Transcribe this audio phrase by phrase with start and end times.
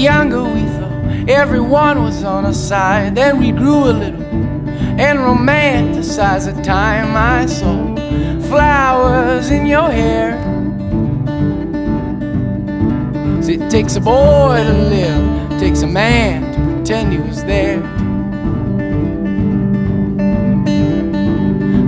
[0.00, 3.14] younger, we thought everyone was on our side.
[3.14, 4.22] Then we grew a little
[4.98, 7.94] and romanticized the time I saw
[8.48, 10.38] flowers in your hair.
[13.48, 17.80] It takes a boy to live, takes a man to pretend he was there.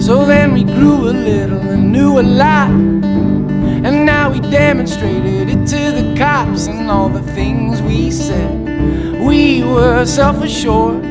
[0.00, 2.70] So then we grew a little and knew a lot.
[2.70, 8.51] And we demonstrated it to the cops and all the things we said.
[9.19, 11.03] We were self assured.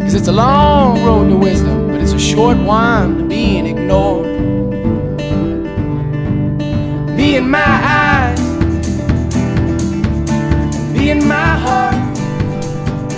[0.00, 4.26] Cause it's a long road to wisdom, but it's a short one to being ignored.
[7.16, 8.40] Be in my eyes,
[10.92, 11.94] be in my heart.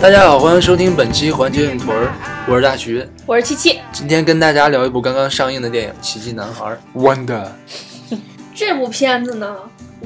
[0.01, 2.13] 大家好，欢迎收听本期环球影屯儿，
[2.46, 3.08] 我是大徐。
[3.26, 3.80] 我是七七。
[3.94, 7.48] 今天跟大家聊一部刚刚上映的电影《奇迹男孩》Wonder。
[8.54, 9.56] 这部片子呢，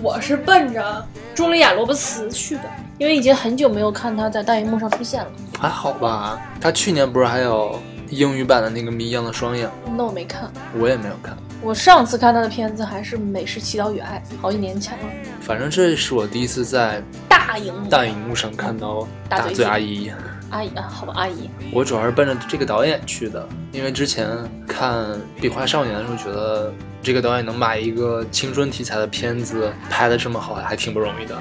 [0.03, 1.03] 我是奔着
[1.35, 2.63] 茱莉亚·罗伯茨去的，
[2.99, 5.27] 因为已经很久没有看她在大荧幕上出现了。
[5.59, 6.39] 还好吧？
[6.61, 9.67] 他去年不是还有英语版的那个《谜一样的双眼》？
[9.97, 11.35] 那我没看，我也没有看。
[11.59, 15.05] 我上次看他的片子还是《美式祈祷与爱》，好几年前了。
[15.41, 20.11] 反正这是我第一次在大荧幕，大荧幕上看到大嘴阿姨。
[20.49, 21.49] 阿姨啊，好吧，阿姨。
[21.73, 24.27] 我主要是奔着这个导演去的，因为之前
[24.67, 25.05] 看
[25.41, 31.37] 《壁画少年》的时候，觉得这个导演能把一个青春题材的片子拍的这么好，还挺不容易的。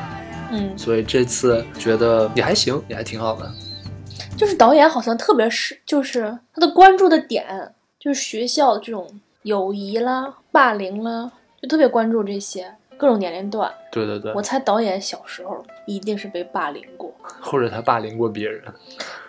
[0.50, 3.50] 嗯，所以这次觉得也还行，也还挺好的。
[4.36, 9.08] 就是导演好像特别是，就是他的关注的点，就是学校这种
[9.42, 11.30] 友谊啦、霸凌啦，
[11.62, 13.72] 就特别关注这些各种年龄段。
[13.90, 18.62] 对对对我，猜导演小时候一定是被霸凌过， 或者他霸凌过别人，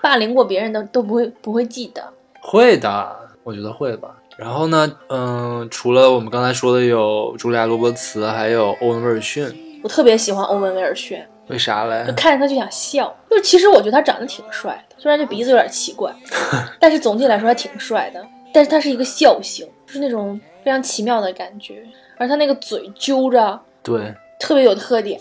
[0.01, 2.03] 霸凌过别人的都不会不会记得。
[2.41, 4.15] 会的，我觉得会吧。
[4.38, 12.13] 然后呢，嗯，除了我们刚才说的有茱莉亚·罗伯茨，还有欧文·威尔逊，我特别喜欢欧文·威尔逊，为啥嘞就？
[12.13, 13.16] 看着他就想笑。
[13.29, 16.13] 就其实我觉得他长得挺帅的，虽然这鼻子有点奇怪，
[16.79, 18.23] 但是总体来说还挺帅的。
[18.53, 21.83] 但是他是一个笑星，就是那种非常奇妙的感觉，
[22.17, 25.19] 而他那个嘴揪着，对，特别有特点。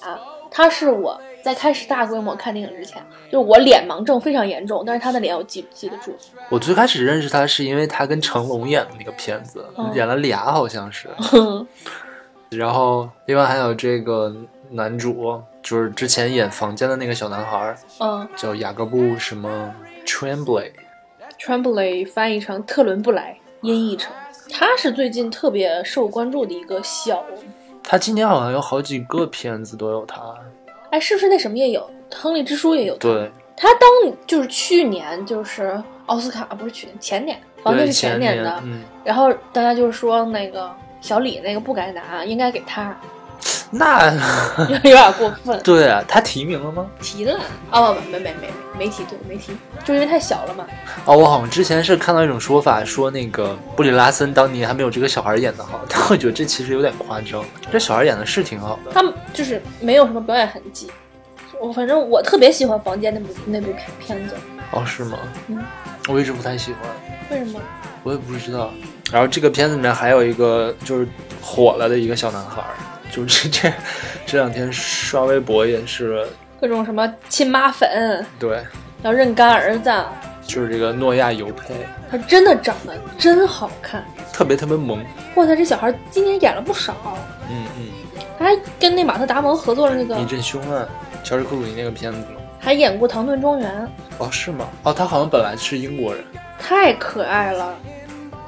[0.50, 6.16] 他是我在开始大规模看电影之前，就是我脸盲症非常严重，但是他的脸我记记得住。
[6.48, 11.08] 我最开始认识他是因为他跟成龙演的那个片子，嗯演了俩好像是。
[12.50, 14.34] 然后另外还有这个
[14.70, 19.74] 男主，就是之前演《房间》的那个小男孩，嗯叫雅各布什么
[20.06, 20.70] Tremblay。
[21.38, 24.12] ，Tremblay 翻译成特伦布莱，音译成。
[24.48, 27.24] 他是最近特别受关注的一个小，
[27.82, 30.20] 他今年好像有好几个片子都有他。
[30.90, 31.80] 哎，是不是那什么也有？
[32.16, 33.08] 《亨利之书》也有他。
[33.08, 42.96] 对，他当就是去年就是奥斯卡不是去年前年，房间对是前年的，嗯，然后大家就说那个小李那个不该拿，应该给他，
[43.71, 44.12] 那
[44.69, 45.60] 有 有点过分。
[45.62, 46.87] 对啊，他提名了吗？
[47.00, 47.38] 提了
[47.71, 49.53] 哦，不没没没没提，对没提，
[49.84, 50.65] 就因为太小了嘛。
[51.04, 57.44] 哦，我好像之前是看到一种说法，说那个布里拉森当年还没有这个小孩演的好， 但我觉得这其实有点夸张。
[57.72, 60.91] 这小孩演的是挺好的，他们就是没有什么表演痕迹。
[61.60, 64.37] 我反正我特别喜欢《房间》那部那部片片子，
[64.72, 65.19] 哦，是吗？
[65.48, 65.59] 嗯，
[66.06, 66.83] 我一直不太喜欢，
[67.31, 67.60] 为什么？
[68.03, 68.71] 我也不知道。
[69.10, 71.09] 然后这个片子里面还有一个就是
[71.41, 72.62] 火了的一个小男孩，
[73.10, 73.72] 就是这
[74.26, 76.26] 这两天刷微博也是，
[76.60, 78.62] 各种什么亲妈粉，对，
[79.02, 79.90] 要认干儿子，
[80.46, 81.74] 就是这个诺亚尤佩，
[82.10, 84.04] 他真的长得真好看。
[84.32, 85.02] 特别特别萌，
[85.36, 86.94] 哇，塞这小孩今年演了不少，
[87.48, 87.88] 嗯嗯，
[88.38, 90.86] 他还跟那马特·达蒙合作了那个一，阵凶案，
[91.24, 92.40] 乔治克鲁尼那个片子吗？
[92.58, 93.70] 还演过《唐顿庄园》，
[94.18, 94.68] 哦，是吗？
[94.82, 96.22] 哦，他好像本来是英国人。
[96.58, 97.74] 太可爱了。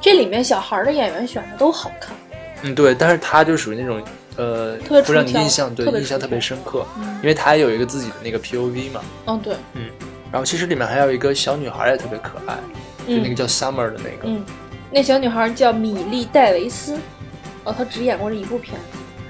[0.01, 2.15] 这里面小孩的演员选的都好看，
[2.63, 4.03] 嗯，对，但是他就属于那种，
[4.39, 9.01] 呃，特别会让你印象对特别印象特别深刻，嗯因为他也有一个自己的那个 POV 嘛。
[9.27, 9.91] 哦对，嗯
[10.33, 12.57] 然后其实里面还有一个小女孩也特别可爱，
[13.07, 14.45] 就那个嗯叫 Summer 的那个，嗯，
[14.91, 16.97] 那小女孩叫米莉·戴维斯，
[17.65, 18.79] 哦，她只演过这一部片，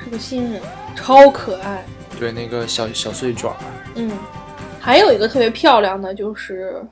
[0.04, 0.60] 是个新人，
[0.94, 1.84] 超可爱。
[2.18, 3.56] 对，那个小小碎爪儿，
[3.94, 4.10] 嗯，
[4.80, 6.82] 还有一个特别漂亮的，就是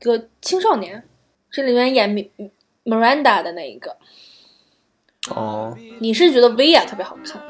[0.00, 1.02] 个青少年，
[1.50, 2.28] 这里面演米
[2.84, 3.96] Miranda 的那一个，
[5.34, 7.40] 哦，你是觉得薇娅特别好看，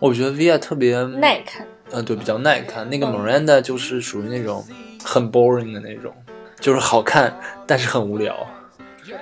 [0.00, 1.66] 我觉得 Via 特别，耐看。
[1.90, 2.88] 嗯，对，比较耐看。
[2.88, 4.64] 那个嗯 Miranda 就是属于那种
[5.04, 6.12] 很 boring 的那种，
[6.58, 7.36] 就是好看，
[7.66, 8.34] 但是很无聊。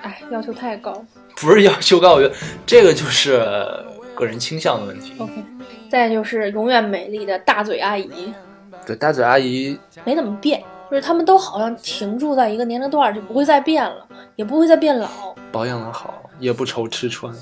[0.02, 1.04] 哎，要求太高。
[1.36, 2.34] 不是要求高，我觉得
[2.64, 3.44] 这个就是
[4.14, 5.14] 个人倾向的问题。
[5.18, 5.32] OK，
[5.90, 8.32] 再就是永远美丽的大嘴阿姨，
[8.86, 15.08] 对，大嘴阿姨，没怎么变，就是他们都好像停住在一个年龄段，就不会再变了，也不会再变老。
[15.50, 17.34] 保养的好，也不愁吃穿。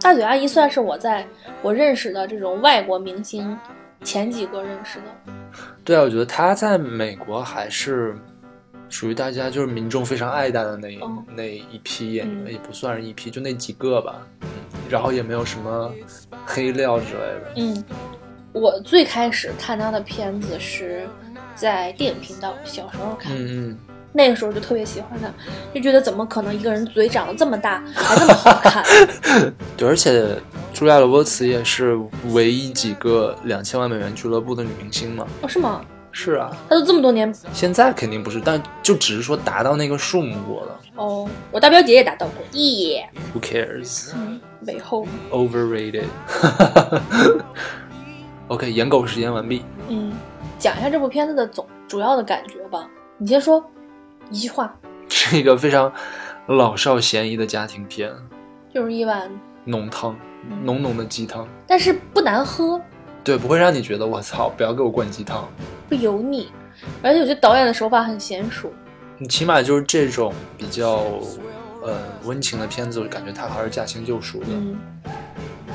[0.00, 1.26] 大嘴阿姨算是我在
[1.62, 3.56] 我认识的这种外国明星
[4.02, 5.32] 前几个认识的。
[5.84, 8.16] 对啊，我觉得她在美国还是
[8.88, 10.98] 属于大家就是民众非常爱戴的那
[11.36, 14.26] 那一批演员，嗯也不算是一批，就那几个吧。
[14.40, 14.48] 嗯，
[14.88, 15.92] 然后也没有什么
[16.46, 17.52] 黑料之类的。
[17.56, 17.84] 嗯，
[18.52, 21.06] 我最开始看他的片子是
[21.54, 23.78] 在电影频道，小时候看，嗯嗯，
[24.12, 25.28] 那个时候就特别喜欢他，
[25.74, 28.84] 就觉得怎么可能一个人嘴长得这么大，还这么好看？
[29.76, 30.36] 对，而且
[30.74, 31.96] 朱莉亚·罗伯茨也是
[32.32, 35.26] 唯一几个两千万美元俱乐部的女明星嘛。
[35.42, 35.80] 哦，是吗？
[36.12, 40.80] 是啊，她都这么多年现在肯定不是，但就只是说达到那个数目过了。
[40.96, 44.10] 哦，我大表姐也达到过，耶、Who cares?
[44.16, 46.06] 嗯，尾后，Overrated。
[48.48, 49.64] OK，颜狗时间完毕。
[49.88, 50.12] 嗯，
[50.58, 52.88] 讲一下这部片子的总主要的感觉吧。
[53.16, 53.64] 你先说
[54.30, 54.72] 一句话，
[55.08, 55.92] 是一个非常
[56.46, 58.12] 老少咸宜的家庭片，
[58.72, 59.30] 就是一碗，
[59.64, 60.16] 浓汤，
[60.48, 61.46] 嗯浓浓的鸡汤。
[61.66, 62.80] 但是不难喝，
[63.24, 65.48] 对，不会让你觉得我操，不要给我灌鸡汤。
[65.88, 66.48] 不油腻，
[67.02, 68.72] 而且我觉得导演的手法很娴熟。
[69.18, 71.04] 你起码就是这种比较
[71.82, 74.46] 呃温情的片子，我感觉他还是驾轻就熟的。
[74.50, 74.78] 嗯，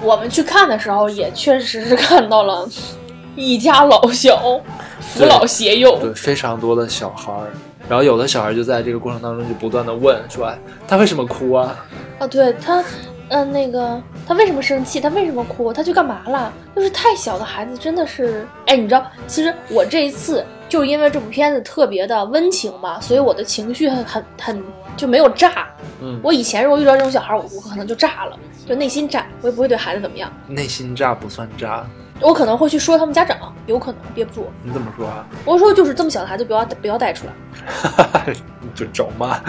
[0.02, 2.68] 我们去看的时候也确实是看到了
[3.36, 4.62] 一家老小，
[5.02, 6.00] 扶老携幼。
[6.00, 7.52] 对，非常多的小孩儿，
[7.88, 11.86] 然后有的小孩就在这个过程当中就不断的问说，哎，他为什么哭啊？
[12.20, 12.84] 啊，对他，
[13.30, 15.00] 嗯、那个他为什么生气？
[15.00, 15.72] 他为什么哭？
[15.72, 16.52] 他去干嘛了？
[16.76, 24.64] 就是太小的孩子真的是，哎，你知道，其实我这一次就因为这部片子特别的温情嘛，所以我的情绪很很很
[24.98, 25.68] 就没有炸。
[26.02, 28.38] 嗯，我以前如果遇到这种小孩，我我可能就炸了，
[28.68, 31.86] 就内心炸，我也不会对孩子怎么样，内心炸不算炸，
[32.22, 34.50] 我可能会去说他们家长，有可能憋不住。
[34.64, 35.26] 你怎么说啊？
[35.46, 39.40] 我说就是这么小的孩子不要不要带出来， 你就找骂。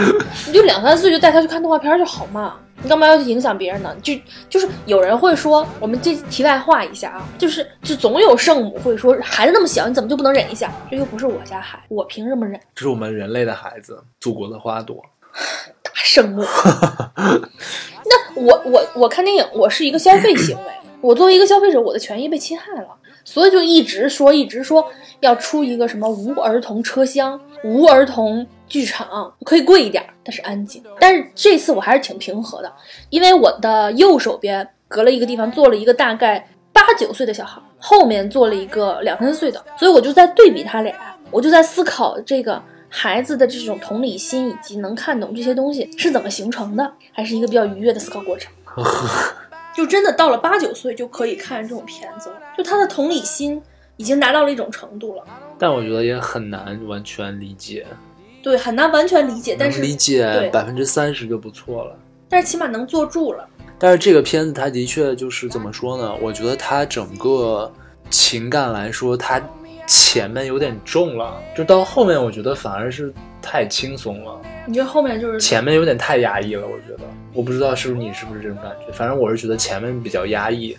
[0.46, 3.94] 你就两三岁就带他去看动画片儿就好嘛，你干嘛要去影响别人呢？
[4.02, 4.12] 就
[4.50, 10.70] 就是有人会说，我们这题外话一下啊，就是就总有圣母会说，孩子那么小，你怎么就不能忍一下？
[10.90, 12.60] 这又不是我家孩子，我凭什么忍？
[12.74, 15.00] 这是我们人类的孩子，祖国的花朵。
[15.82, 16.42] 大圣母。
[18.08, 20.72] 那我我我看电影，我是一个消费行为，
[21.06, 22.88] 我作为一个消费者，我的权益被侵害了，
[23.25, 24.85] 所以就一直说一直说
[25.20, 30.82] 要出一个什么无儿童车厢、无儿童剧场，可以贵一点，但是安静。
[30.99, 32.73] 但是这次我还是挺平和的，
[33.11, 40.93] 因为我的右手边隔了一个地方坐了一个大概八九岁的小孩，后面坐了一个两三岁的，所以我就在对比他俩，
[41.31, 42.61] 我就在思考这个。
[42.88, 48.50] 孩子的这种同理心以及能看懂这些东西是怎么形成的，还是一个比较愉悦的思考过程。
[49.76, 53.61] 就真的到了八九岁就可以看这种片子了，就他的同理心
[53.99, 55.23] 已经达到了一种程度了。
[55.58, 57.87] 但我觉得也很难完全理解，
[58.43, 61.94] 对，很难完全理解，但是理解对百分之三十就不错了。
[62.28, 63.46] 但是起码能坐住了。
[63.78, 66.14] 但是这个片子它的确就是怎么说呢？
[66.22, 67.70] 我觉得它整个
[68.08, 69.38] 情感来说，它
[69.87, 73.12] 前面有点重了，就到后面我觉得反而是
[73.43, 76.66] 太轻松了，你觉得后面就是前面有点太压抑了。
[76.66, 80.76] 我觉得，我不知道是不是你是不是这种感觉，反正我是觉得前面比较压抑，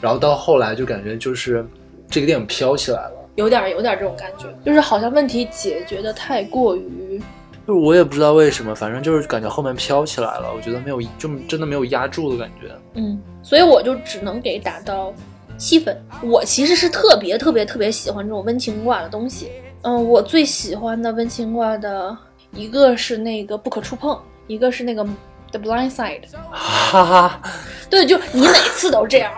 [0.00, 1.64] 然后到后来就感觉就是
[2.08, 3.12] 这个电影飘起来了。
[3.36, 7.22] 有点有点这种感觉，就是好像问题解决的太过于
[7.64, 12.74] 就是我也不知道为什么，反正就是感觉后面飘起来了，我觉得没有，就真的没有压住的感觉。
[12.94, 15.12] 嗯，所以我就只能给打到
[15.58, 15.96] 七分。
[16.22, 19.50] 我其实是特别特别特别喜欢这种温情挂的东西。
[19.82, 22.16] 嗯，我最喜欢的温情挂的
[22.52, 25.04] 一个是那个不可触碰，一个是那个
[25.52, 26.22] The Blind Side。
[26.50, 27.40] 哈哈，
[27.88, 29.32] 对，就你每次都这样，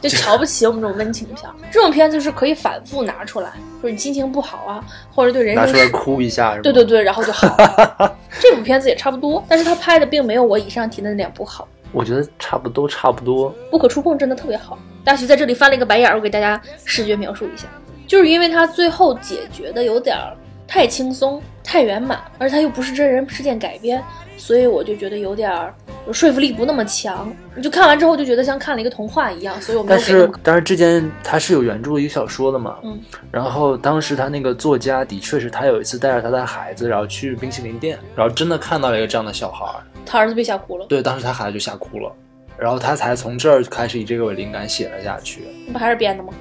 [0.00, 1.54] 就就瞧不起我们这种温情片儿。
[1.70, 6.56] 这种片子就是可以反复拿出来，就是你心情不好啊，或者对人拿出来哭一下？
[6.62, 8.16] 对对对，然后就好了。
[8.40, 11.66] 这部片子也差不多，但是他拍的并没有我以上提的那两部好。
[11.92, 13.54] 我觉得差不多差不多。
[13.70, 14.76] 不可触碰真的特别好。
[15.04, 17.68] 大徐在这里翻了一个白眼儿，我给大家视觉描述一下，
[18.06, 24.02] 就是因为他最后解决的有点儿太轻松、太圆满，而他又不是真人事件改编，
[24.36, 25.74] 所以我就觉得有点儿
[26.12, 27.32] 说服力不那么强。
[27.54, 30.30] 你就看完之后就觉得像看了一个童话一样，所以我没有但是。
[30.42, 32.98] 但是之前他是有原著一个小说的嘛，嗯，
[33.30, 42.12] 然后当时他那个作家的确是他有一次带着他的孩子，然后去冰淇淋店，然后真的看到了一个这样的小孩儿，他儿子被吓哭了，对，当时他孩子就吓哭了，
[42.58, 45.42] 然后他才从这儿开始以这个为灵感写了下去。
[45.66, 46.32] 那不还是编的吗？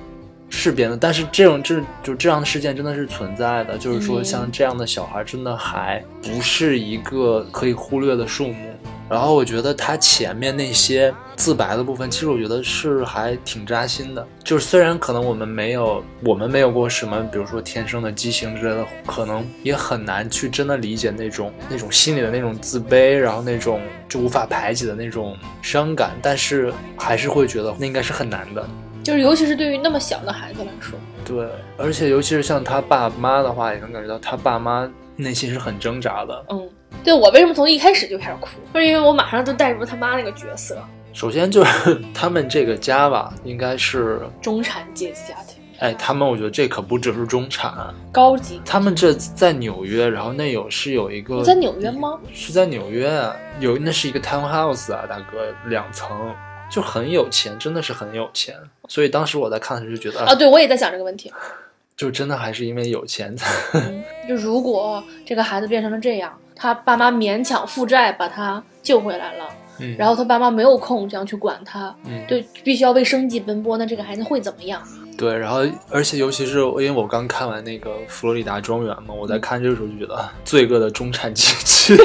[0.50, 8.72] 是编的，但是这种这就这样的事件真的是存在的，就是说嗯像这样的小孩真的还不是一个可以忽略的数目。
[9.08, 14.28] 然后我觉得他前面那些自白的部分，其实我觉得是还挺扎心的。
[14.44, 28.68] 就是虽然可能我们没有我们没有过什么，比如说天生的畸形之类的，可能也很难去真的理解那种那种心里的那种自卑，然后那种就无法排解的那种伤感，但是还是会觉得那应该是很难的。
[29.06, 31.48] 就是尤其是对于那么小的孩子来说，对，
[31.78, 36.46] 而且尤其是像他爸妈的话，也能感觉到他爸妈内心是很挣扎的。
[36.50, 36.68] 嗯，
[37.04, 40.82] 对我为什么从一开始就开始哭，就是因为我马上就带入他妈那个角色，
[41.14, 48.60] 首先就是 他们这个家吧，应该是，中产阶级家庭，哎，他们我觉得这可不只是中产，高级。
[48.66, 52.18] 他们这在纽约，然后那有是有一个你在纽约吗？
[52.34, 56.34] 是在纽约啊，有那是一个 townhouse 啊，大哥，两层，
[56.70, 58.56] 就很有钱，真的是很有钱。
[58.88, 61.32] 所以当时我在看的时候就觉得，啊，对，我也在想这个问题。
[61.96, 69.48] 就真的还是因为有钱才，嗯，就如果这个孩子变成了这样，他爸妈勉强负债把他救回来了，
[69.80, 74.86] 嗯，然后他爸妈没有空这样去管他，嗯，对，必须要为生计奔波，那这个孩子会怎么样？
[75.18, 81.96] 对，然后而且尤其是因为我刚看完那个佛罗里达庄园嘛，我在看这个时候就觉得啊罪恶的中产阶级，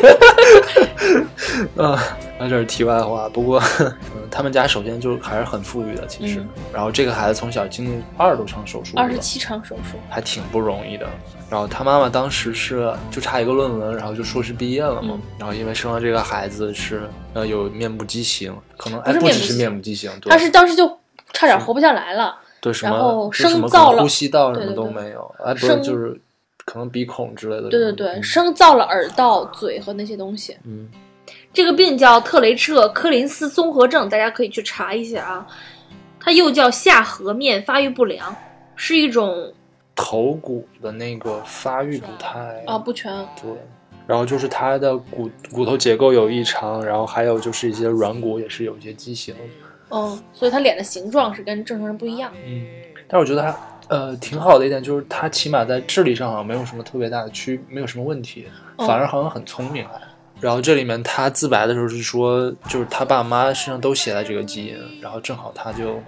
[1.76, 2.00] 啊，
[2.38, 3.28] 那这是题外话。
[3.28, 3.92] 不过，嗯，
[4.30, 6.40] 他们家首先就还是很富裕的，其实。
[6.40, 11.06] 嗯然后这个孩子从小经历二十多场手术，二十七场手术，还挺不容易的。
[11.50, 15.14] 然后他妈妈当时是就差一个论文，然后就硕士毕业了嘛。
[15.14, 20.88] 嗯然后因为生了这个孩子是呃有面部畸形，可能哎不只是面部畸形，对他是当时就
[21.32, 22.38] 差点活不下来了。
[22.60, 26.20] 对什然后么就什么生造了呼吸道什么都没有，哎不是就是
[26.64, 27.68] 可能鼻孔之类的。
[27.68, 30.56] 对对对，嗯生造了耳道、嘴和那些东西。
[30.64, 30.88] 嗯
[31.52, 35.46] 这个病叫特雷彻科林斯综合症，大家可以去查一下啊。
[36.18, 38.34] 它又叫下颌面发育不良，
[38.76, 39.52] 是一种
[39.96, 43.50] 头骨的那个发育不太啊不全，对，
[44.06, 49.34] 然后就是它的骨骨头结构有异常，然后还有就是一些软骨也是有一些畸形。
[49.90, 52.32] 嗯，所以他脸的形状是跟正常人不一样。
[52.46, 52.64] 嗯，
[53.08, 53.56] 但是我觉得他
[53.88, 58.46] 呃挺好的一点就是他起码在智力上好像没有什么特别大的区，没有什么问题，
[58.78, 60.00] 嗯反而好像很聪明还。
[60.40, 66.00] 然后这里面他自白的时候是说，就是他爸妈身上都携带这个基因，然后正好他就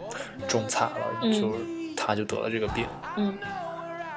[0.49, 1.59] 中惨了，嗯就是
[1.95, 2.87] 他就得了这个病。
[3.17, 3.37] 嗯，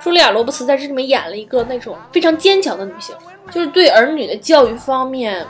[0.02, 3.14] 茱莉亚·罗伯茨在这里面演了一个那种非常坚强的女性，
[3.52, 5.46] 就是对儿女的教育方面，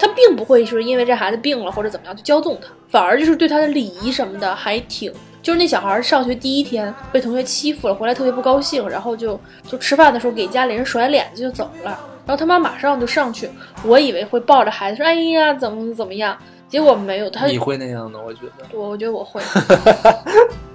[0.00, 5.12] 她并不会说因为这孩子病了或者怎么样就骄纵他，反而就是对他的礼仪什么的还挺。
[5.42, 9.38] 就是那小孩上学第一天被同学欺负了，回来特别不高兴，然后就
[9.68, 11.90] 就吃饭的时候给家里人甩脸子就走了。
[12.26, 13.48] 然后他妈马上就上去，
[13.84, 16.36] 我以为会抱着孩子说：“哎呀，怎么怎么样？”
[16.68, 18.64] 结果没有，他你会那样的，我觉得。
[18.72, 19.40] 我我觉得我会。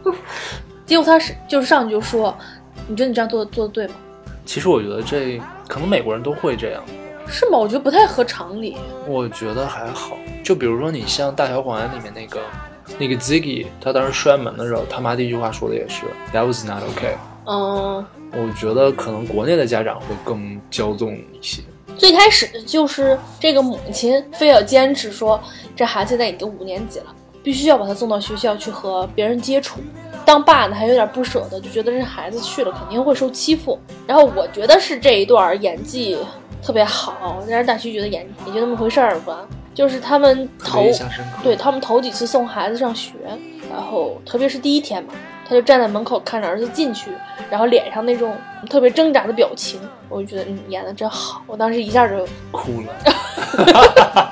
[0.86, 2.36] 结果他是就是上去就说
[2.88, 3.94] ：“你觉得你这样做做的对吗？
[4.46, 6.84] 其实我觉得这可能美国人都会这样，
[7.28, 7.58] 是吗？
[7.58, 8.78] 我觉得不太合常理。
[9.08, 10.18] 我觉得还好。
[10.44, 12.40] 就比如说你像《大小谎言》里面那个
[13.00, 17.16] 那个 Ziggy，他当时摔门的时候，他妈第一句话说的也是 That was not okay。
[17.46, 21.62] 嗯，我觉得可能国内的家长会更骄纵一些。
[21.98, 25.40] 最开始就是这个母亲非要坚持说，
[25.76, 27.06] 这孩子现在已经五年级了，
[27.42, 29.80] 必须要把他送到学校去和别人接触。
[30.26, 33.80] 当爸的还有点不舍得，就觉得这孩子去了肯定会受欺负。
[34.08, 36.18] 然后我觉得是这一段演技
[36.62, 39.46] 特别好，但是大徐觉得演也就那么回事儿吧。
[39.74, 40.86] 就是他们头。
[41.44, 43.12] 对他们头几次送孩子上学，
[43.70, 45.14] 然后特别是第一天嘛，
[45.46, 47.12] 他就站在门口看着儿子进去，
[47.50, 48.34] 然后脸上那种
[48.70, 54.32] 特别挣扎的表情，我就觉得嗯演的真好，我当时一下就哭了。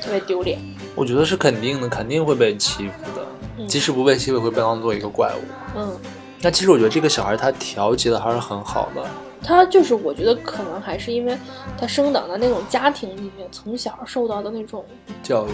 [0.00, 0.58] 特别丢脸。
[0.94, 3.26] 我觉得是肯定的，肯定会被欺负的。
[3.58, 5.40] 嗯即使不被欺负，也会被当做一个怪物。
[5.76, 5.94] 嗯，
[6.40, 9.04] 那其实我觉得这个小孩他调节的还是很好的。
[9.46, 11.38] 他就是我觉得可能还是因为
[11.78, 14.84] 他生长在那种家庭里面，从小受到的那种，
[15.22, 15.50] 教育，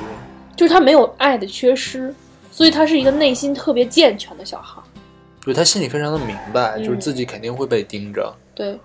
[0.57, 2.13] 就是他没有爱的缺失，
[2.51, 4.81] 所以他是一个内心特别健全的小孩。
[5.45, 8.35] 对他心里非常的明白，嗯就是自己肯定会被盯着。
[8.55, 8.81] 对，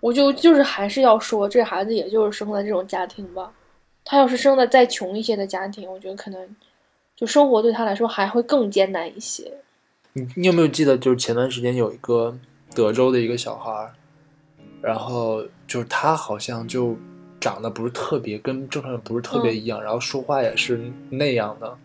[0.00, 3.50] 我就就是还是要说，这孩子也就是生在这种家庭吧。
[4.04, 6.56] 他要是生在再穷一些的家庭，我觉得可能
[7.16, 9.50] 就生活对他来说还会更艰难一些。
[10.12, 12.36] 你你有没有记得，就是前段时间有一个
[12.74, 13.92] 德州的一个小孩儿，
[14.82, 16.96] 然后就是他好像就
[17.40, 21.76] 长得不是特别跟正常人不是特别一样，然后说话也是那样的，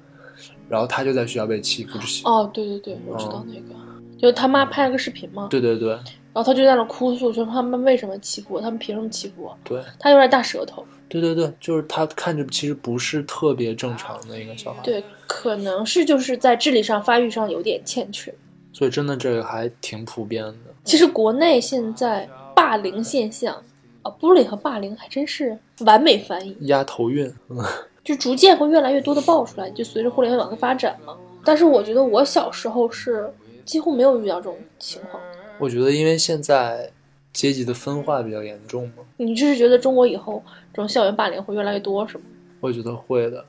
[0.67, 3.75] 然后他就在学校被欺负，就是、哦，对对对，我知道那个，
[4.17, 5.89] 就他妈拍了个视频嘛，对对对
[6.31, 9.57] 然后他就在那哭诉，说他们为什么欺负我，他们凭什么欺负我？
[9.63, 18.33] 对他有点大舌头，对对对，就是他看着其实不是特别正常的一个小孩，，对，可能是就是在智力上发育上有点欠缺。
[18.71, 20.53] 所以真的这个还挺普遍的。
[20.89, 23.53] 其实国内现在霸凌现象，
[24.01, 25.55] 啊，bully 和霸凌还真是
[25.85, 27.63] 完美翻译，压头韵，嗯
[28.03, 31.15] 就逐渐会越来越多的爆出来，就随着互联网的发展嘛。
[31.45, 33.31] 但是我觉得我小时候是
[33.63, 35.21] 几乎没有遇到这种情况。
[35.59, 36.89] 我觉得因为现在
[37.31, 40.41] 阶级的分化比较严重嘛，你就是觉得中国以后
[40.73, 42.23] 这种校园霸凌会越来越多，是吗？
[42.61, 43.45] 我觉得会的。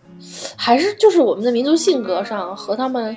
[0.58, 3.16] 还是就是我们的民族性格上和他们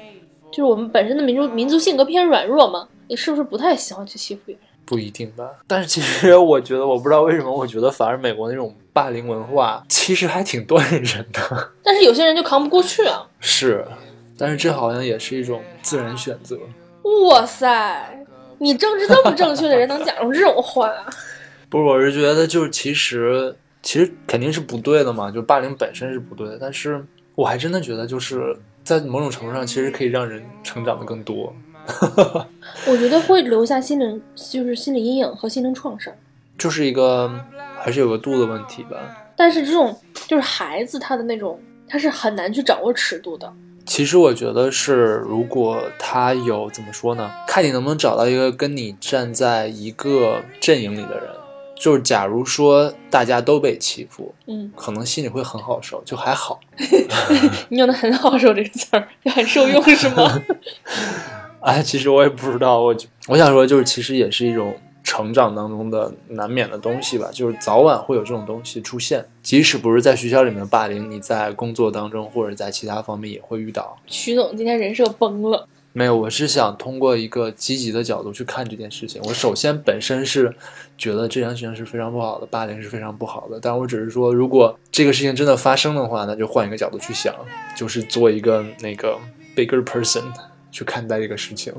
[0.49, 4.63] 就是我们本身的民族民族性格偏软弱嘛，你是不是不太喜欢去欺负别人？
[4.85, 11.71] 不一定吧，但是其实 我觉得，我不知道为什么，我觉得反而美国那种霸凌文化其实还挺锻炼人的。
[11.81, 13.25] 但是有些人就扛不过去啊！
[13.39, 13.85] 是，
[14.37, 16.59] 但是这好像也是一种自然选择。
[17.29, 18.25] 哇塞，
[18.57, 20.91] 你政治这么正确的人能讲出这种话？
[21.69, 27.03] 不是，我是觉得就是其实其实肯定是不对的嘛，就霸凌本身是不对的，但是
[27.35, 31.55] 我还真的觉得就是在某种程度上，其实可以让人成长的更多。
[32.87, 36.13] 我觉得会留下心灵，就是心理阴影和心灵创伤。
[36.57, 37.31] 就是一个
[37.79, 38.97] 还是有个度的问题吧。
[39.35, 39.97] 但是这种
[40.27, 43.51] 就是孩子他的那种，他是很难去掌握尺度的。
[43.85, 47.29] 其实我觉得是，如果他有怎么说呢？
[47.47, 51.29] 看你能不能找到一个跟你站在一个阵营里的人。
[51.75, 56.61] 就是假如说大家都被欺负，嗯，可能心里会很好受，就还好。
[57.67, 60.41] 你用的很好受这个词儿，就很受用是吗？
[61.65, 62.95] 哎，其实我也不知道，我
[63.29, 73.97] 我想说，就是其实也是一种成长当中的难免的东西吧，就是早晚会有这种东西出现，即使不是在学校里面的霸凌，你在工作当中或者在其他方面也会遇到。
[74.07, 75.67] 徐总今天人设崩了。
[75.93, 79.21] 没有，我是想通过一个积极的角度去看这件事情。
[79.25, 80.53] 我首先本身是
[80.97, 83.59] 觉得这件事情是非常不好的，霸凌是非常不好的。
[83.61, 87.33] 但我只是说，如果这个事情真的发生的话，那就换一个角度去想，
[87.77, 89.17] 就是做一个那个
[89.55, 90.23] bigger person
[90.73, 91.71] 去看待这个事情。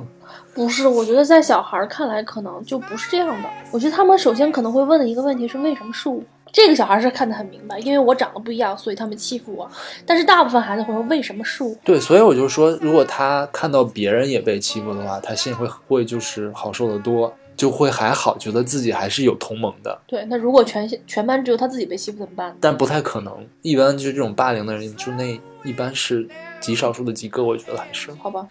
[0.54, 3.48] 不是，我觉得在小孩看来可能就不是这样的。
[3.72, 6.22] 我觉得他们首先可能会问的一个问题是：为什么是我？
[6.52, 9.68] 这个小孩是看得很明白，因为我长得不一样，所以他们欺负我。
[10.06, 19.98] 但是大部分孩子会说：“为什么是我？”对，所以我就说，如果他看到别人也被欺负的话，他心里会会就是好受得多，就会还好，觉得自己还是有同盟的。
[20.06, 22.56] 对，那如果全全班只有他自己被欺负怎么办？
[22.60, 26.28] 但不太可能，一般就是这种霸凌的人，就那一般是
[26.64, 28.46] 极少数的几个，我觉得还是好吧。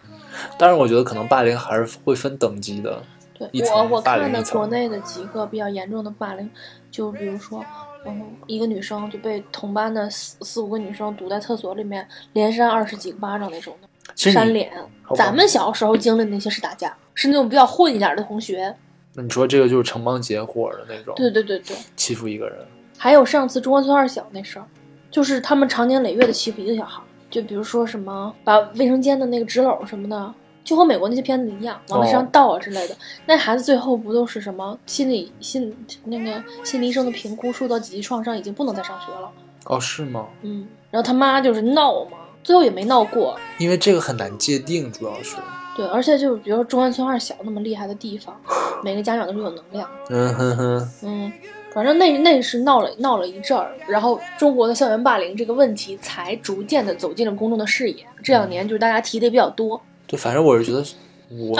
[0.58, 3.02] 当然，我觉得可能霸凌还是会分等级的。
[3.36, 6.48] 对我我看的国内的几个比较严重的霸凌，
[6.90, 7.64] 就比如说。
[8.04, 14.70] 然后一个女生就被同班的四四五个女生堵在厕所里面，连扇二十几个巴掌那种的，扇脸。
[15.16, 18.76] 咱们小时候经历的那些是打架，是那种比较混一点的同学。
[19.14, 21.14] 那你说这个就是成帮结伙的那种？
[21.16, 22.58] 对对对对，欺负一个人。
[22.98, 24.66] 还有上次中关村二小那事儿，
[25.10, 27.02] 就是他们长年累月的欺负一个小孩，
[27.34, 30.34] 就比如说什么把卫生间的那个纸篓什么的。
[30.62, 32.96] 就和美国那些片子一样，往那上倒啊之类的。
[33.26, 39.30] 那孩子最后不都是什么心理心那个心理医生的评估，受到几级创伤，已经不能再上学了。
[39.66, 40.26] 哦，是吗？
[40.40, 40.66] 嗯。
[40.90, 43.38] 然后他妈就是闹嘛，最后也没闹过。
[43.58, 45.36] 因为这个很难界定，主要是。
[45.76, 48.34] 对，而且就是比如说中关村二小那么厉害的地方，
[48.82, 49.86] 每个家长都是有能量。
[50.08, 50.90] 嗯哼哼。
[51.02, 51.30] 嗯，
[51.74, 58.06] 反正那那是闹了闹了一阵儿，然后中国的校园霸凌这个问题才逐渐的走进了公众的视野。
[58.22, 59.80] 这两年就是大家提的也比较多。
[60.06, 60.80] 对，反正我是觉得，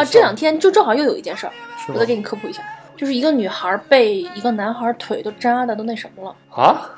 [0.00, 1.52] 啊，这两天就正好又有一件事儿，
[1.92, 2.62] 我再给你科普一下，
[2.96, 6.88] 就是一个女孩被一个男孩腿都扎的都那什么了啊，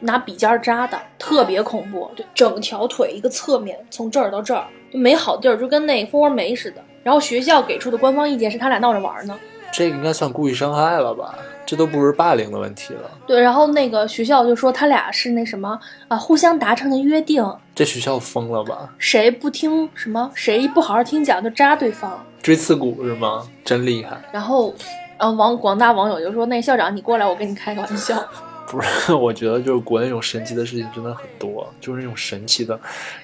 [0.00, 6.82] 拿笔尖扎的，特别恐怖，就整条腿一个侧面从这儿到这儿就没好地儿，就跟那蜂窝煤似的。
[7.02, 9.38] 然后学校给出的官方意见是他俩闹着玩呢。
[9.72, 11.34] 这个应该算故意伤害了吧？
[11.64, 13.10] 这都不是霸凌的问题了。
[13.26, 17.42] 对，然后那个学校就说他俩是那什么啊，互相达成的约定。
[17.74, 18.90] 这学校疯了吧？
[18.98, 20.30] 谁不听什么？
[20.34, 22.22] 谁不好好听讲就扎对方？
[22.42, 23.48] 锥刺股是吗？
[23.64, 24.20] 真厉害。
[24.30, 24.74] 然后，
[25.18, 28.22] 然后网广大网友就说：“那校长你过来，我跟你开个玩笑。
[28.66, 32.78] ”不是，我觉得就是国内那种神奇的事情真的很多，就是那种神奇的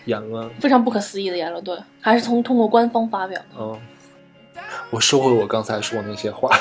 [0.07, 1.63] 言论，非常不可思议的言论。
[1.63, 3.45] 对，还是从通过官方发表的。
[3.59, 3.79] 嗯。
[4.91, 6.49] 我收回我刚才说那些话。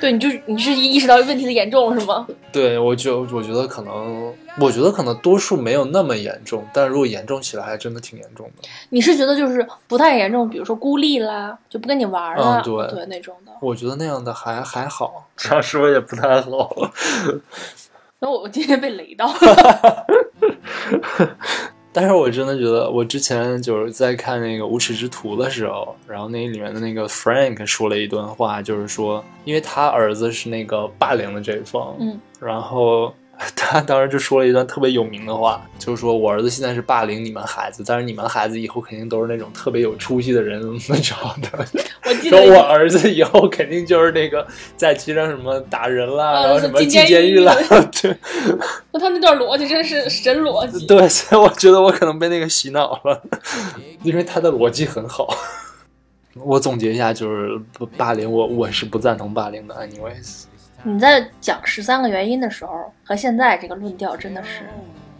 [0.00, 2.26] 对，你就你是意识到问题的严重是吗？
[2.52, 8.68] 对，我就我觉得可能，我觉得可能多数没有那么严重，但如果严重起来，还真的挺严重的。
[8.90, 13.52] 你是觉得就是不太严重，比如说孤立啦，就不跟你玩了，对对那种的。
[13.60, 16.76] 我觉得那样的还还好，这样说也不太好。
[18.20, 19.30] 那我今天被雷到。
[21.96, 33.14] 但是我真的觉得，我之前就是在看那个《无耻之徒》的时候，然后那里面的那个 Frank 说了一段话，就是说，因为他儿子是那个霸凌的这一方，嗯，然后。
[33.54, 41.66] 他当时就说了一段特别有名的话，就是说我儿子现在是霸凌你们孩子，但是你们孩子以后肯定都是那种特别有出息的人怎么着的。
[42.06, 44.46] 我记得我儿子以后肯定就是那个
[44.76, 47.54] 在街上什么打人啦，然后什么进监狱啦。
[48.00, 48.16] 对，
[48.92, 50.86] 那他那段逻辑真是神逻辑。
[50.86, 53.22] 对，所以我觉得我可能被那个洗脑了，
[54.02, 55.28] 因为他的逻辑很好。
[56.34, 57.60] 我总结一下，就是
[57.96, 59.74] 霸凌，我我是不赞同霸凌的。
[59.74, 60.44] Anyways。
[60.82, 64.62] 你在讲十三个原因的时候，和现在这个论调真的是，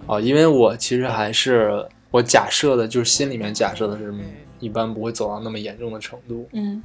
[0.06, 4.14] 哦，因为我其实还是我假设的，就是心里面假设的是
[4.60, 6.48] 一般不会走到那么严重的程度。
[6.52, 6.82] 嗯，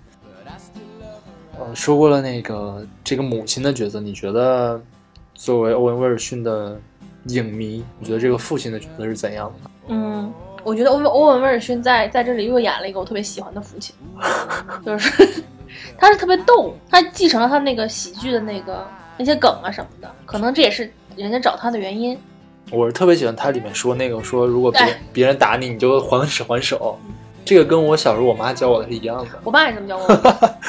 [1.59, 4.81] 呃，说过了那个这个母亲的角色，你觉得
[5.35, 6.79] 作为欧文威尔逊的
[7.25, 9.71] 影迷，你觉得这个父亲的角色是怎样的？
[9.89, 13.95] 嗯，我觉得欧文欧文威尔逊在在这里又演了一个我特别喜欢的父亲，
[14.85, 15.43] 就是
[16.01, 18.83] 他是特别逗，他继承了他那个喜剧的那个
[19.17, 22.17] 那些梗啊什么的，可能这也是人家找他的原因。
[22.71, 26.97] 我是特别喜欢他里面说那个说，如果别哎别人打你，你就还手还手。
[27.45, 30.59] 这个跟我小时候我妈教我的是一样的，我爸也这么教我的。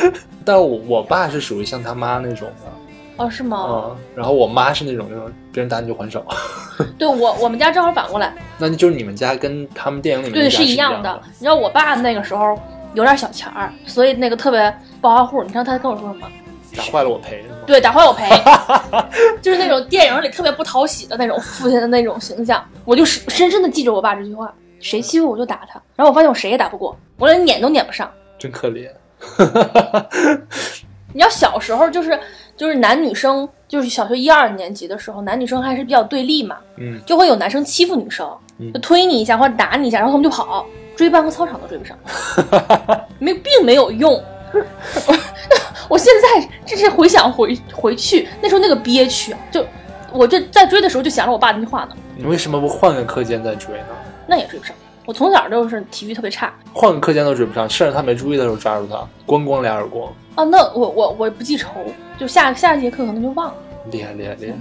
[0.44, 3.66] 但我我爸是属于像他妈那种的，哦，是吗？
[3.70, 6.22] 嗯，然后我妈是那种就是别人打你就还手，
[6.98, 11.18] 对我我们家正好反过来，那就是你们家跟他们电影里面对，是一样的。
[11.38, 12.54] 你知道我爸那个时候
[12.92, 15.42] 有点小钱儿，所以那个特别暴发户。
[15.42, 16.26] 你知道他跟我说什么？
[16.74, 17.56] 打坏了我赔是吗？
[17.66, 18.26] 对，打坏我赔，
[19.42, 22.64] 就是那种电影里特别不讨喜的那种父亲的那种形象。
[22.86, 25.78] 我就深深深的记着我爸这句话：谁欺负我就打他。
[25.94, 28.10] 然后我发现我谁也打不过，我连撵都撵不上。
[28.38, 28.88] 真可怜。
[31.12, 32.18] 你知道小时候就是
[32.56, 38.26] 就是男女生，就是小学一二年级的时候，男女生还是比较对立嘛，嗯，就会有男生欺负女生，
[38.58, 40.64] 嗯就推你一下或者打你一下，然后他们就跑，
[40.96, 41.98] 追半个操场都追不上，
[43.20, 44.18] 没并没有用。
[45.88, 49.64] 我现在这是回想回回去那时候那个憋屈啊，就
[50.12, 53.86] 我这在追的时候就想着我爸那句话呢，你为什么不换个课间再追呢？
[54.26, 54.74] 那也追不上。
[55.04, 61.68] 我从小就是体育特别差换个课间都追不上，甚至他没注意的时候抓住他，咣咣俩耳光，啊，那我我我不记仇，
[62.16, 63.54] 就下下一节课可能就忘了。
[63.90, 64.56] 厉害厉害厉害！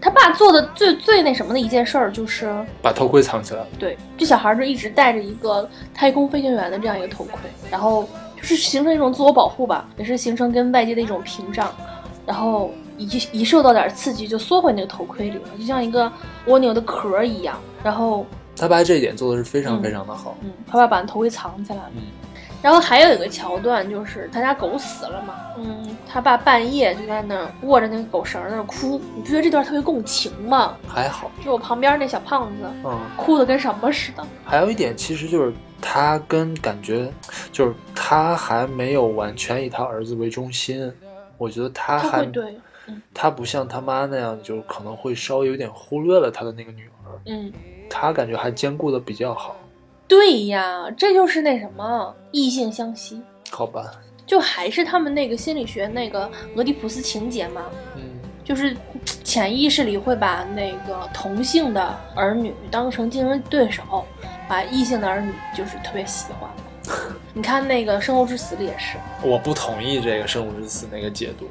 [0.00, 3.66] 他爸做的最最那什么的一件事儿就是，把头盔藏起来了。
[3.78, 7.34] 对，这小孩儿就一直戴着一个太空飞行员的这样一个头盔，
[7.70, 8.08] 然后
[8.42, 11.72] 就是形成一种自我保护吧， 也是形成跟外界的一种屏障，
[12.26, 16.10] 然后一一受到点刺激就缩回那个头盔里了，就像一个
[16.46, 17.56] 蜗牛的壳一样。
[17.82, 18.26] 然后，
[18.56, 20.36] 他爸这一点做的是非常嗯非常的好。
[20.42, 21.90] 嗯，他爸把头盔藏起来了。
[21.96, 22.02] 嗯
[22.62, 30.76] 然后还有一个桥段就是他家狗死了嘛，嗯，他爸半夜就在那儿握着那个狗绳儿在那儿哭，你不觉得这段特别共情吗？
[30.86, 34.24] 还好，就我旁边那小胖子嗯，哭的跟什么似的。
[34.44, 37.12] 还有一点其实就是他跟感觉
[37.50, 40.90] 就是他还没有完全以他儿子为中心，
[41.36, 43.02] 我觉得他还对，嗯。
[43.12, 47.52] 他不像他妈那样，就可能会稍微有点忽略了他的那个女儿，嗯，
[47.90, 49.56] 他感觉还兼顾的比较好，
[50.08, 53.92] 对呀，这就是那什么异性相吸，好吧？
[54.24, 57.62] 就还是他们那个心理学那个俄狄浦斯情节嘛，
[57.96, 58.02] 嗯，
[58.44, 58.74] 就是
[59.24, 64.06] 潜意识里会把那个同性的儿女当成竞争对手，
[64.52, 66.50] 把异性的儿女就是特别喜欢。
[67.32, 71.48] 你看那个《生活之死》里也是，我不同意这个生物之死那个解读。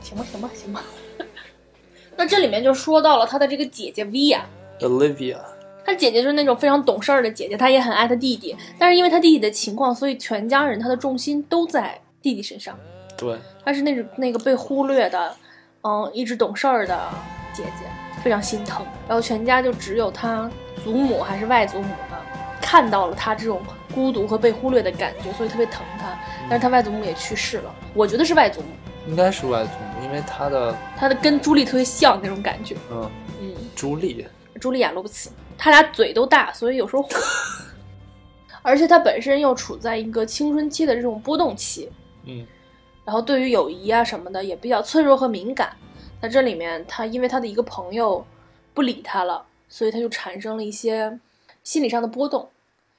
[0.00, 0.82] 行吧行吧行吧。
[2.18, 5.38] 那这里面就说到了他的这个姐姐 Via，Olivia，
[5.86, 12.76] 他姐姐就是那种非常懂事儿的姐姐，她也很爱她弟弟，但是因为她弟弟的情况，所以全家人她的重心都在弟弟身上。
[13.16, 15.36] 对，她是那种那个被忽略的，
[15.82, 17.08] 嗯，一直懂事儿的
[17.54, 17.86] 姐姐，
[18.20, 18.84] 非常心疼。
[19.06, 20.50] 然后全家就只有她
[20.84, 22.18] 祖母还是外祖母呢，
[22.60, 23.60] 看到了他这种
[23.94, 26.18] 孤独和被忽略的感觉，所以特别疼他。
[26.48, 28.68] 但是他外祖母也去世了，我觉得是外祖母，
[29.06, 32.76] 应该是外祖母，因为他的他的跟朱莉特别像那种感觉。
[32.90, 34.26] 嗯，嗯，朱莉，
[34.60, 37.04] 朱莉亚·罗伯茨，他俩嘴都大，所以有时候。
[38.62, 41.90] 而且他本身又处在一个青春期的这种波动期，
[42.26, 42.46] 嗯，
[43.06, 45.74] 然后对于友谊啊什么的也比较脆弱和敏感。
[46.20, 48.22] 在这里面，他因为他的一个朋友
[48.74, 51.18] 不理他了，所以他就产生了一些
[51.64, 52.50] 心理上的波动。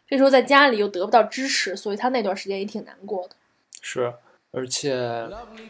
[0.08, 3.36] 这时候在家里又得不到支持，所以他那段时间也挺难过的。
[3.82, 4.14] 是，
[4.52, 4.94] 而且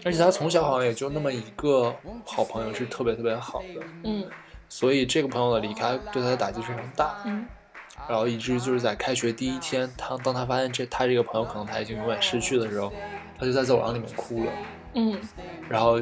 [0.04, 4.26] 而且他从小好像也就那么一个好朋友是特别特别好的，嗯
[4.68, 7.46] 所以这个朋友的离开对他的打击非常大，嗯
[8.10, 12.92] 然后以至于就是在开学第一天，他当他发现这他这个朋友可能他已经永远失去的时候，
[13.38, 14.52] 他就在走廊里面哭了，
[14.96, 15.22] 嗯，
[15.70, 16.02] 然后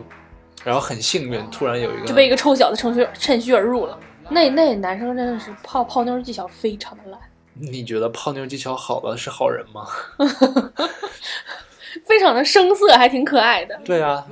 [0.64, 4.00] 然后很幸运，突然有一个就被一个臭小子趁虚趁虚而入了。
[4.30, 7.20] 那那男生真的是泡泡妞技巧非常的烂。
[7.54, 9.86] 你觉得泡妞技巧好的是好人吗？
[12.06, 13.78] 非常的生涩，还挺可爱的。
[13.84, 14.26] 对啊，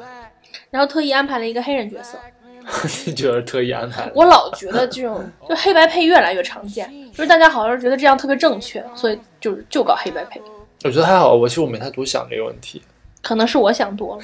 [0.69, 2.17] 然后特意安排了一个黑人角色，
[3.05, 4.09] 你觉得特意安排？
[4.13, 10.41] 我老觉得这种就黑白配越来越常见，就是大家好像是觉得这样特别正确，所以就是就搞黑白配。
[10.83, 12.81] 我觉得还好，我其实我没太多想这个问题，
[13.21, 14.23] 可能是我想多了，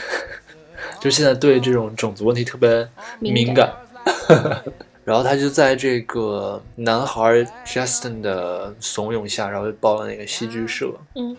[1.01, 2.87] 就现在对这种种族问题特别
[3.19, 3.73] 敏感。
[5.03, 10.93] 然后他就在这个男孩 Justin 的怂恿下，然后就报了那个戏剧社。
[11.15, 11.35] 嗯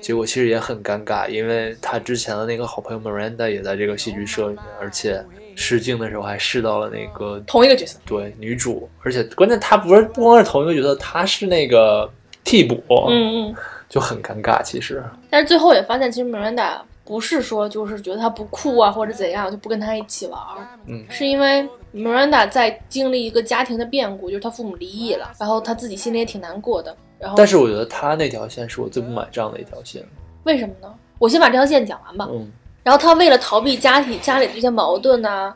[0.00, 5.24] 结果其实也很尴尬，因为他之前的那个好朋友 Miranda 也在这个戏剧社里面，而且
[5.56, 7.98] 试镜的时候还试到了那个同一个角色。
[8.04, 12.10] 对女主，而且关键他不是不光是同一个角色，他是那个
[12.44, 13.54] 替补，嗯嗯。
[13.88, 14.60] 就很尴尬。
[14.62, 26.96] 其实，但是最后也发现，其实 Miranda 不是说就是觉得他不酷啊或者怎样就不跟他一起玩儿，嗯是因为 Miranda 在经历一个家庭的变故，就是他父母离异了，然后他自己心里也挺难过的。
[27.18, 30.02] 然后，但是我觉得他那条线是我最不买账的一条线。
[30.44, 30.92] 为什么呢？
[31.18, 32.28] 我先把这条线讲完吧。
[32.30, 32.50] 嗯
[32.82, 35.54] 然后他为了逃避家庭家里这些矛盾呢、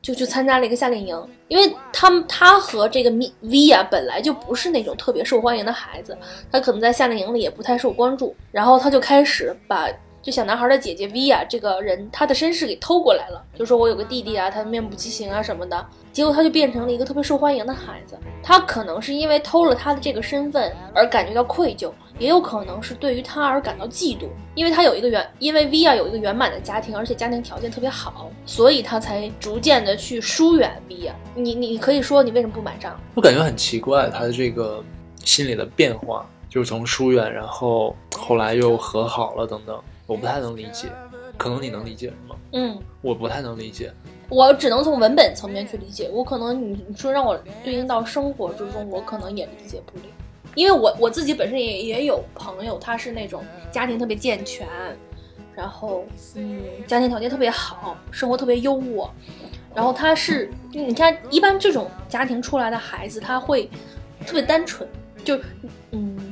[0.00, 1.28] 就去参加了一个夏令营。
[1.48, 6.16] 因为他们他和这个 Mi- V 啊本来就不是那种特别受欢迎的孩子，
[6.52, 8.32] 他可能在夏令营里也不太受关注。
[8.52, 9.88] 然后他就开始把
[10.20, 15.86] 就小男孩的姐姐 V 啊这个人他的身世给偷过来了，就说我有个弟弟啊，他的面目畸形啊什么的。
[16.12, 18.18] 结果他就变成了一个特别受欢迎的孩子。
[18.42, 31.14] 他可能是因为偷了他的这个身份而感觉到愧疚，也有可能是对于他而感到嫉妒，因为他有一个圆，因为 V 啊有一个圆满的家庭，而且家庭条件特别好，所以他才逐渐的去疏远 V 啊。
[31.36, 32.98] 你你你可以说你为什么不买账？
[33.14, 34.82] 我感觉很奇怪，他的这个
[35.24, 40.88] 心理的变化，就是从疏远，然后后来又和好了等等，我不太能理解。
[41.36, 42.34] 可能你能理解是吗？
[42.52, 43.92] 嗯，我不太能理解。
[44.28, 50.04] 我只能从文本层面去理解，我可能你你说让我对应到生活之中，我可能也理解不了，
[50.56, 54.66] 因为我我自己本身也也有朋友，他是那种家庭特别健全，
[55.54, 59.08] 然后嗯家庭条件特别好，生活特别优渥，
[59.74, 63.70] 然后他是你看一般这种家庭出来的孩子，他会
[64.26, 64.88] 特别单纯，
[65.24, 65.38] 就
[65.92, 66.27] 嗯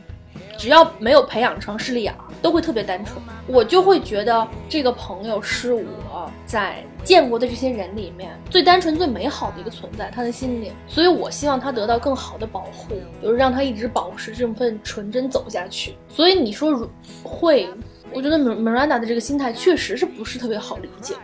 [0.58, 3.16] 只要没有培养成势利眼，都会特别单纯。
[3.46, 10.72] 我就会觉得这个朋友是我在见过的这些人里面最单纯、最美好的一个存在，他的心灵。
[10.88, 15.94] 所以我希望他得到更好的保护，就是让他一直保持这份纯真走下去。
[16.08, 16.88] 所以你说
[17.22, 17.68] 会，
[18.12, 21.14] 我觉得 Miranda 的这个心态确实是不是特别好理解。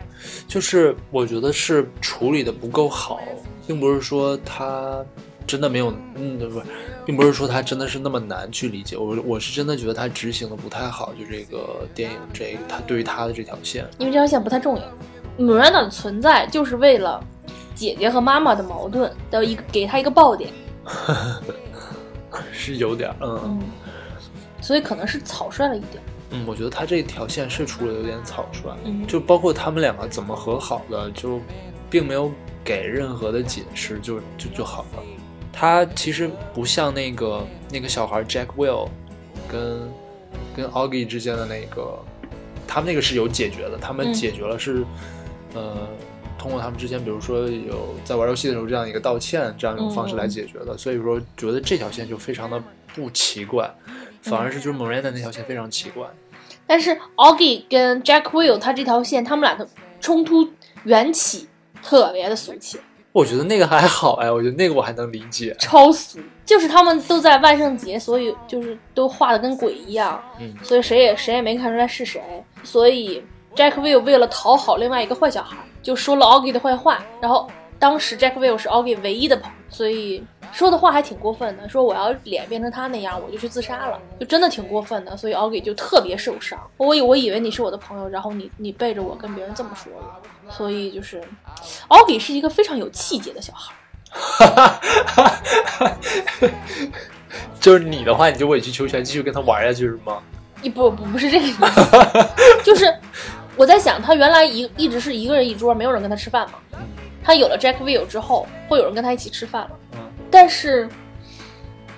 [0.46, 3.20] 就是我觉得是处理的不够好，
[3.66, 5.04] 并不是说他
[5.46, 6.66] 真的没有，嗯，不是，
[7.04, 8.96] 并不是说他真的是那么难去理解。
[8.96, 14.82] 我我是真的觉得他执行的不太好，就这个电影这他对于他的这条线，因为这条线不太重要。
[15.38, 17.22] Miranda 的存在就是为了
[17.74, 20.50] 姐姐和妈妈的矛盾的一个给他一个爆点，
[22.52, 23.60] 是有点，嗯，
[24.60, 26.02] 所以可能是草率了一点。
[26.30, 28.74] 嗯，我觉得他这条线是出的有点草率，
[29.06, 31.40] 就包括他们两个怎么和好的，就
[31.90, 32.30] 并没有
[32.62, 35.02] 给任何的解释，就就就好了。
[35.52, 38.88] 他其实不像那个那个小孩 Jack Will
[39.50, 39.92] 跟
[40.56, 41.98] 跟 Augie 之间的那个，
[42.66, 44.14] 他们那个是有解决的，他们嗯。
[44.14, 44.84] 解决了是，
[45.54, 45.88] 呃，
[46.38, 52.62] 通过他们之前比如说有在玩游戏的时候这样一个道歉这样一种方式来解决的，所以说觉得这条线就非常的
[52.94, 53.70] 不奇怪，
[54.22, 56.06] 反而是就是 Miranda 那条线非常奇怪。
[56.66, 59.68] 但是 Augie 跟 Jack Will 他这条线，他们俩的
[60.00, 60.48] 冲突
[60.84, 61.48] 缘起
[61.82, 62.78] 特别的俗气，
[63.12, 65.54] 我觉得那个还好哎，我觉得那个我还能理解。
[65.58, 66.18] 超俗。
[66.44, 72.20] 就是他们都在万圣节，所以就是都画的跟鬼一样，嗯所以谁也谁也没看出来是谁。
[72.64, 73.22] 所以
[73.54, 77.02] Jack Will 为了讨好另外一个坏小孩，就说了 Augie 的坏话。
[77.20, 77.48] 然后
[77.78, 80.22] 当时 Jack Will 是 Augie 唯一的朋友，所以
[80.52, 85.16] 说的话还挺过分的，说我要脸变成他那样，我就去自杀了，就真的挺过分的。
[85.16, 86.58] 所以 Augie 就特别受伤。
[86.76, 90.20] 我以我以为你是我的朋友，然后你你背着我跟别人这么说了，
[90.56, 91.20] 所以就是
[91.88, 93.72] Augie 是一个非常有气节的小孩。
[97.58, 100.18] 就是你的话，你就委曲求全，继续跟他玩下去是吗？
[100.60, 101.60] 你不不不是这个意思，
[102.62, 102.94] 就是
[103.56, 106.58] 我在想，他原来一一直是一个人一桌，没有人跟他吃饭嘛。
[107.24, 109.70] 他有了 Jack Will 之后，会有人跟他一起吃饭了。
[109.94, 110.88] 嗯但是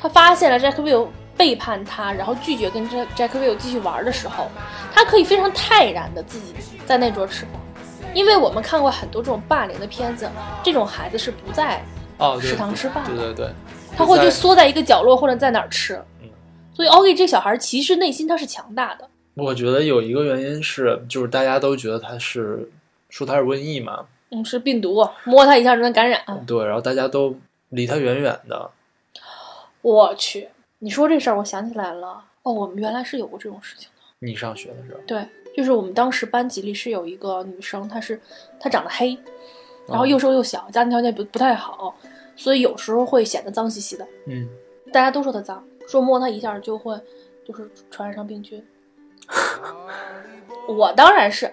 [0.01, 4.51] 他发现了 Jack Will 背叛他，然后拒绝跟 Jack Jack Will 继续玩的时候，
[4.93, 6.53] 他可以非常泰然的自己
[6.85, 7.53] 在那桌吃饭。
[8.15, 10.31] 因为我们看过很多这种霸凌的片子，
[10.63, 11.83] 这种孩子是不在
[12.19, 13.51] 哦，食堂吃饭的，对对对，
[13.97, 15.95] 他会就缩在一个角落或者在哪儿吃。
[16.23, 16.31] 嗯
[16.73, 19.09] 所以 Augie 这小孩其实内心他是强大的。
[19.35, 22.69] 我觉得有一个原因是，就是大家都觉得他是
[23.09, 26.21] 说他是瘟疫嘛，嗯，是病毒，摸他一下就能感染。
[26.45, 27.37] 对，然后大家都
[27.69, 28.71] 离他远远的。
[29.83, 30.49] 我去，
[30.81, 32.25] 你说这事儿，我想起来了。
[32.43, 34.03] 哦，我们原来是有过这种事情的。
[34.19, 35.25] 你上学的时候，对，
[35.55, 38.21] 就是我们当时班级里是有一个女生，她是
[38.59, 39.17] 她长得黑，
[39.87, 41.95] 然后哦又瘦又小，家庭条件不不太好，
[42.35, 44.07] 所以有时候会显得脏兮兮的。
[44.27, 44.49] 嗯，
[44.93, 47.01] 大家都说她脏，说摸她一下就会
[47.47, 48.63] 就是传染上病菌。
[50.67, 51.51] 我当然是，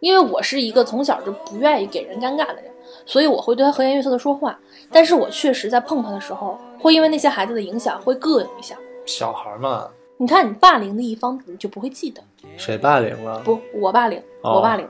[0.00, 2.70] 因为我是一个从小就不愿意给人尴尬的人，
[3.04, 4.58] 所以我会对她和颜悦色的说话。
[4.90, 8.76] 但是我确实在碰她的时候，会因为那些孩子的影响会膈应一下。
[9.04, 12.22] 小孩嘛，你看，你霸凌的一方，你就不会记得。
[12.56, 13.40] 谁霸凌了？
[13.40, 14.88] 不，我霸凌，哦我霸凌。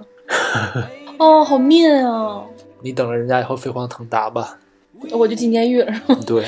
[1.18, 2.44] 哦，好面啊！
[2.80, 4.58] 你等着人家以后飞黄腾达吧。
[5.10, 6.18] 我就进监狱了，是吗？
[6.26, 6.44] 对，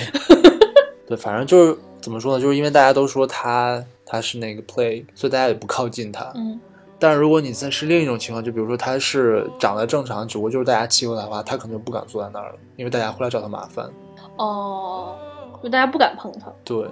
[1.07, 2.43] 对，反正就是怎么说呢？
[2.43, 6.31] 就是因为大家都说他他是那个 play，所以大家也不靠近他。
[6.35, 6.61] 嗯
[6.97, 13.91] 但是如果你再是另一种情况，就比如说他是长得正常，只不过就是大家欺负他的话，他可能就不敢坐在那儿了，因为大家会来找他麻烦。
[14.37, 15.15] 哦，
[15.63, 16.51] 就大家不敢碰他。
[16.65, 16.87] 对，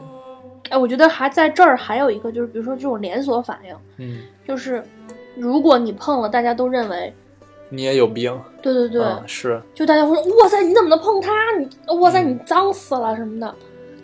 [0.70, 4.82] 哎，我觉得还在这儿还有一个就是，比如说这种连锁反应，嗯，就是
[5.36, 7.12] 如果你碰了，大家都认为，
[7.68, 8.38] 你也有病。
[8.62, 11.30] 对对对，嗯、是，就大家会说，哇塞，你怎么能碰他？
[11.58, 13.54] 你哇塞，你脏死了什么的。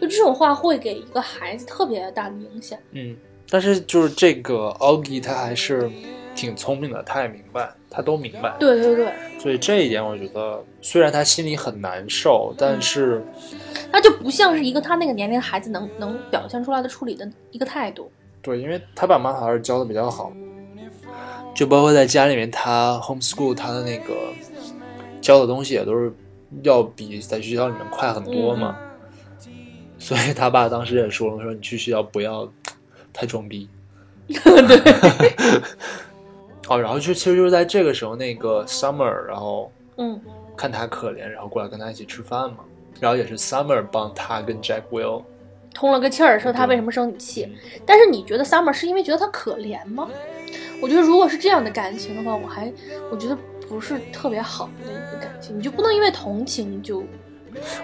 [0.01, 2.79] 就这种话会给一个孩子特别大的影响。
[2.92, 3.16] 嗯，
[3.51, 5.90] 但是就是这个 Augie 他还是
[6.38, 8.55] 挺聪明的，他也明白，他都明白。
[8.61, 13.20] 对对对，所以这一点我觉得，虽然他心里很难受，但是，
[13.90, 18.09] 他就不像是一个他那个年龄的孩子能能表现出来的处理的一个态度。
[18.40, 20.33] 对，因为他爸妈还是教的比较好，
[21.57, 24.14] 就包括在家里面，他 homeschool 他的那个
[25.20, 26.14] 教的东西也都是
[26.62, 28.79] 要比在学校里面快很多嘛。
[29.98, 32.48] 所以他爸当时也说了，说你去学校不要
[33.12, 33.68] 太装逼。
[34.29, 35.33] 对。
[36.68, 40.20] 哦，然后就其实就是在这个时候，那个 Summer，然后嗯，
[40.57, 42.59] 看他可怜，然后过来跟他一起吃饭嘛。
[43.00, 45.22] 然后也是 Summer 帮他跟 Jack Will
[45.72, 47.48] 通了个气儿，说他为什么生你气。
[47.87, 50.09] 但是你觉得 Summer 是因为觉得他可怜吗？
[50.83, 52.72] 我觉得如果是这样的感情的话，我还
[53.11, 55.57] 我觉得不是特别好的一个感情。
[55.57, 57.04] 你就不能因为同情就。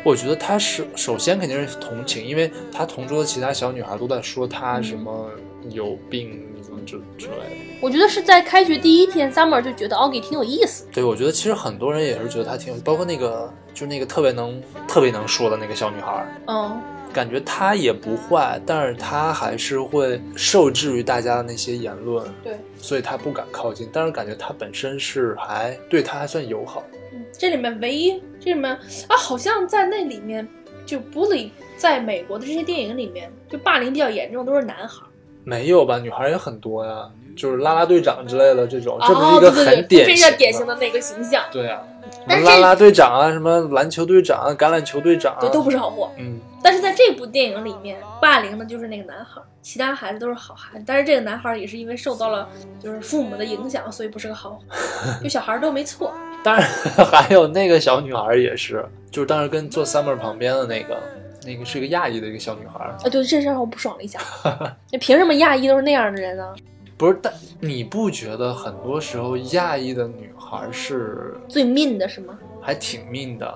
[0.02, 5.30] 我觉得他是首先肯定是同情，因为他同桌的其他小女孩都在说他什么
[5.70, 7.56] 有病什么之之类的。
[7.80, 10.86] 我觉得是在开学第一天，Summer 就觉得 Augie 挺有意思。
[10.92, 16.80] 对，我觉得其实很多人也是觉得他挺有，包括那个就那个特别能特别能说的那个小女孩，嗯，
[17.12, 23.88] 感觉她也不坏，但是她还是会受制于大家的那些言论，对，所以她不敢靠近。
[23.92, 26.82] 但是感觉她本身是还对她还算友好。
[27.12, 28.72] 嗯这里面唯一这里面
[29.08, 30.46] 啊，好像在那里面
[30.86, 35.04] 就 bully，在美国的这些电影里面，就霸凌比较严重都是男孩。
[35.44, 35.98] 没有吧？
[35.98, 41.44] 女孩也很多呀，就是啦啦队长之类的这种，哦、这不是一个很典非常典型的那个形象。
[41.52, 41.82] 对啊，
[42.26, 46.10] 但是啦啦队长啊，什么篮球队长啊，橄榄球队长啊，对，都不是好货。
[46.18, 46.40] 嗯。
[46.62, 50.84] 但是在这部电影里面，霸凌的就是那个男孩，其他孩子都是好孩子。
[50.86, 52.48] 但是这个男孩也是因为受到了
[52.82, 54.58] 就是父母的影响，所以不是个好，
[55.22, 56.10] 就小孩都没错。
[56.42, 56.66] 当然
[57.10, 60.98] 还有那个小女孩也是，就是当时跟坐 Summer 旁边的那个，
[61.44, 62.84] 那个是个亚裔的一个小女孩。
[62.84, 64.18] 啊，对，这事让我不爽了一下。
[64.90, 66.54] 那凭什么亚裔都是那样的人呢？
[66.96, 72.38] 不是，但你不觉得很多时候亚裔的女孩是最 mean 的是吗？
[72.62, 73.46] 还挺 mean 的，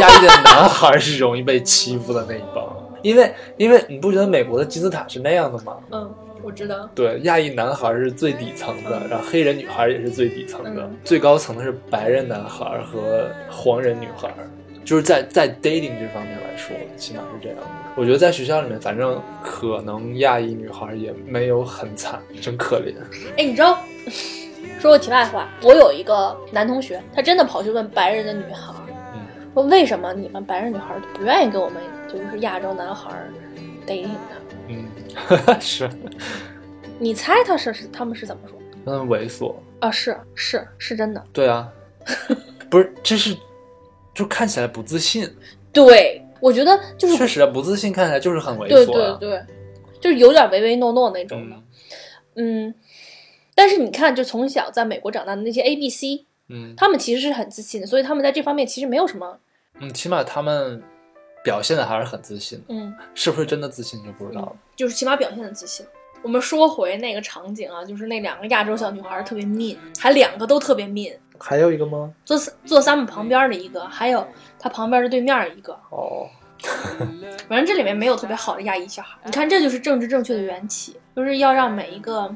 [0.00, 2.64] 亚裔的男孩是容易被欺负的那一帮，
[3.02, 5.76] 因为因为你不觉得美国的金字塔是那样的吗？
[5.90, 6.88] 嗯，我知道。
[6.94, 14.32] 对，亚裔男孩是最底层的，然后黑人女孩也是最底层的，嗯、最高层的是白人男孩和黄人女孩，
[14.84, 17.66] 就是在在 dating 这方面来说，起码是这样的。
[17.96, 22.94] 我觉得在学校里面，反正可能亚裔女孩也没有很惨，真可怜。
[23.36, 23.78] 哎，你知道？
[24.80, 28.74] 说个题外话，我有一个男同学，他真的跑去问白人的女孩，
[29.14, 29.20] 嗯、
[29.54, 33.10] 说为什么你们白人女孩不愿意跟我们就是亚洲男孩
[33.86, 34.18] dating 呢？
[34.68, 34.86] 嗯，
[35.60, 35.88] 是。
[36.98, 38.58] 你猜他是是他们是怎么说？
[38.86, 41.24] 嗯，猥琐啊，是是是真的。
[41.32, 41.66] 对啊，
[42.68, 43.34] 不是，这是
[44.14, 45.28] 就看起来不自信。
[45.72, 48.68] 对，我觉得就是确实啊，不自信看起来就是很猥琐、啊。
[48.68, 49.46] 对对对，
[50.00, 51.56] 就是有点唯唯诺诺那种的。
[52.36, 52.68] 嗯。
[52.68, 52.74] 嗯
[53.56, 59.38] 但是你看，就从小在美国长大的那些 A、B、C，嗯，他们其实是很自信的，所以他们在这方面其实没有什么，
[59.78, 60.82] 嗯，起码他们
[61.44, 65.86] 表现的还是很自信，嗯，是不是真的自信就不知道了、嗯，就是起码表现的自信。
[66.24, 72.12] 我们说回那个场景啊，就是那两个亚洲小女孩特别 mean，还两个都特别 mean，还有一个吗？
[72.24, 74.26] 坐坐三姆旁边的一个，还有
[74.58, 76.26] 他旁边的对面一个，哦。
[77.46, 82.34] 反正这里面没有特别好的亚裔小孩，你看这就是政治正确的缘起，就是要让每一个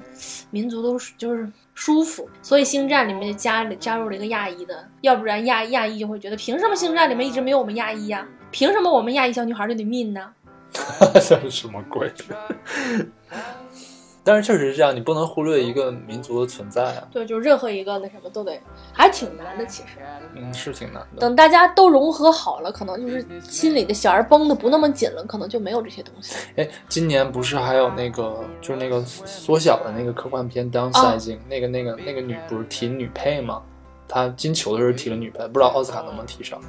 [0.51, 8.29] 民族都是就是舒服，所以星战里面加加入了一个亚裔的，要不然亚亚裔就会觉得凭什么星战里面一直没有我们亚裔呀、啊？
[8.51, 10.31] 凭什么我们亚裔小女孩就得 mean 呢？
[11.15, 12.13] 这是什么鬼？
[14.29, 17.09] 但是确实是这样，你不能忽略一个民族的存在啊。
[17.11, 18.61] 对，就是任何一个那什么都得，
[18.93, 20.01] 还挺难的，其实。
[20.35, 21.21] 嗯，是挺难的。
[21.21, 26.37] 等大家都融合好了，可能就是心里的弦儿绷的不那么紧了，可能就没有这些东西。
[26.57, 33.63] 哎，今年不是还有那个，就是那个缩小的那个科幻片《Downsizing》，哦那个那个那个女不是提女配吗？
[34.07, 36.61] 她金球的时候提了女配，不知道奥斯卡能不能提上。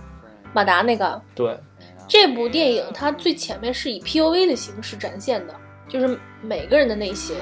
[0.53, 1.21] 马达那个。
[1.35, 1.57] 对。
[2.07, 5.53] 这部电影它最前面是以 POV 的形式展现的。
[5.89, 7.35] 就是每个人的内心，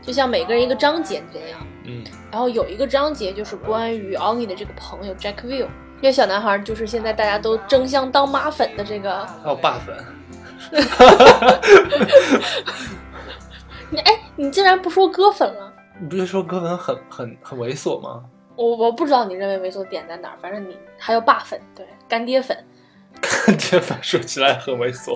[0.00, 1.58] 就像每个人一个章节这样。
[1.84, 5.66] 嗯，然后有一个章节就是关于 Oggy 的这个朋友 Jack Will，
[6.00, 9.26] 这个小男孩就是现在大家都争相当妈粉的这个。
[9.42, 9.96] 还有爸粉。
[13.90, 15.72] 你 哎，你竟然不说哥粉了？
[16.00, 18.22] 你不是说哥粉很很很猥琐吗？
[18.54, 22.56] 我我不知道你认为猥琐点在哪儿，反正你还有爸粉，对，干爹粉。
[23.20, 25.14] 干爹粉说起来很猥琐，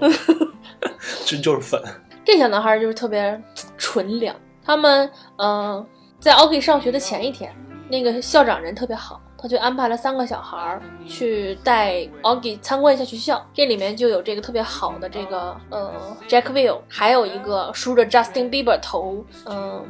[1.25, 1.81] 这就是粉。
[2.27, 3.41] 这小男孩就是特别
[3.79, 4.35] 纯良。
[4.65, 5.87] 他们嗯、呃
[6.19, 7.55] 在 OK 上学的前一天，
[7.89, 13.47] 那个校长人特别好，他就安排了三个小孩儿去带 Oggy 参观一下学校。
[13.55, 15.93] 这里面就有这个特别好的这个呃
[16.27, 19.85] Jack Will，还有一个梳着 Justin Bieber 头，嗯、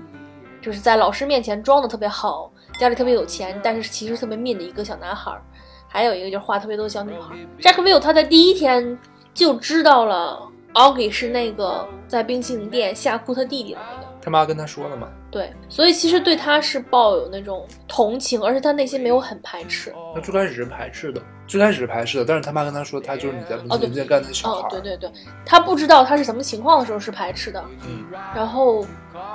[0.61, 5.43] 就是在老师面前装的特别好，家里特别有钱，但是其实特别 mean 的一个小男孩儿。
[5.89, 7.35] 还有一个就是话特别多的小女孩。
[7.61, 8.99] Jack Will 他在第一天
[9.33, 10.47] 就知道了
[10.77, 14.07] Oggy 是那个在冰淇淋店吓哭他弟弟的那个。
[14.21, 15.09] 他妈跟他说了吗？
[15.31, 19.95] 对，所以其实对他是抱有那种同情，而且他内心没有很排斥。
[20.15, 24.61] 他最开始是排斥的，最开始是排斥的，但是他妈跟他说，他就是你在冰淇淋店干的小孩。
[24.63, 25.11] 哦，对对对，
[25.47, 28.05] 他不知道他是什么情况的时候是排斥的，嗯，
[28.35, 28.85] 然后，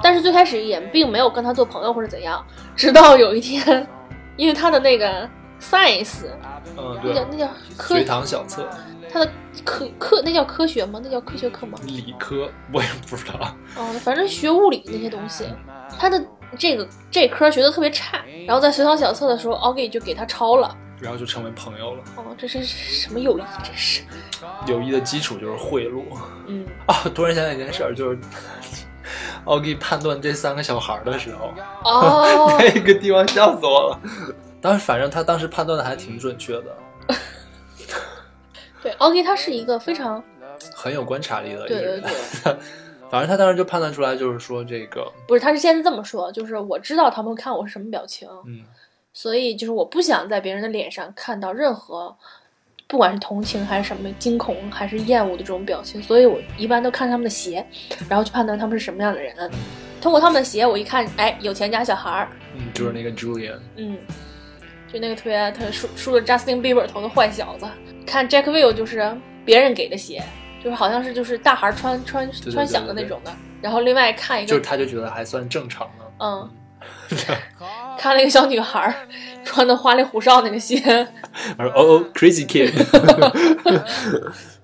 [0.04, 3.88] 但是最开始也并没有跟他做朋友或者怎样，直到有一天，
[4.36, 5.28] 因为他的那个
[5.62, 6.26] science，
[6.78, 7.48] 嗯，那叫对，那叫
[7.78, 8.68] 科学，堂小册，
[9.12, 9.32] 他的
[9.64, 11.00] 科科那叫科学吗？
[11.04, 11.78] 那叫科学课吗？
[11.86, 13.56] 理科我也不知道。
[13.78, 15.46] 哦，反正学物理那些东西，
[16.00, 16.22] 他的
[16.58, 20.76] 这个这科学的特别差，然后在随堂小测的时候，Oggy 就给他抄了。
[21.00, 22.04] 然后就成为朋友了。
[22.16, 23.42] 哦，这是什么友谊？
[23.64, 24.04] 这是，
[24.68, 26.04] 友谊的基础就是贿赂
[26.46, 26.94] 嗯， 啊！
[27.16, 28.20] 突然想起一件事儿，就是
[29.46, 31.52] 奥给判断这三个小孩儿的时候，
[31.84, 34.00] 哦， 那个地方笑死我了。
[34.62, 36.78] 当时反正他当时判断的还挺准确的，
[38.84, 40.24] 对，Oggy 他是一个非常，
[40.74, 42.02] 很有观察力的一个对对人。
[42.02, 42.56] 对，
[43.10, 48.62] 反正他当时就判断出来，就是说这个，不是，他是现在这么说，就是我知道他们会看我是什么表情，嗯，
[49.14, 52.16] 所以就是我不想在别人的脸上看到任何，
[52.88, 57.66] 不管是同情还是什么惊恐还是厌恶的这种表情，所以我一般都看他们的鞋，
[58.08, 59.36] 然后去判断他们是什么样的人。
[60.02, 63.98] 通过他们的鞋，我一看，哎，有钱家小孩儿，嗯，就是那个 Julian，嗯，
[64.92, 67.66] 就那个特别特别梳梳着 Justin Bieber 头的坏小子。
[68.06, 69.16] 看 Jackville 就是
[69.46, 70.22] 别人给的鞋，
[70.64, 73.32] 就是好像是就是大孩儿穿穿穿响的那种的。
[73.62, 76.12] 然后另外看一个，就是他就觉得还算正常了。
[76.20, 76.50] 嗯，
[77.98, 78.94] 看了一个小女孩儿
[79.46, 80.78] 穿的花里胡哨那个鞋。
[81.58, 82.72] 我说：“哦哦，Crazy Kid。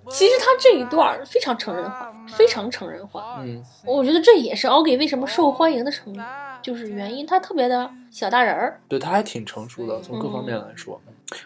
[0.10, 6.14] 其实他这一段儿非常成人化，非常成人化。”嗯，我觉得这也是 Oggy 为什么受欢迎的成
[6.62, 8.80] 就是原因，他特别的小大人儿。
[8.88, 11.00] 对，他还挺成熟的，从各方面来说。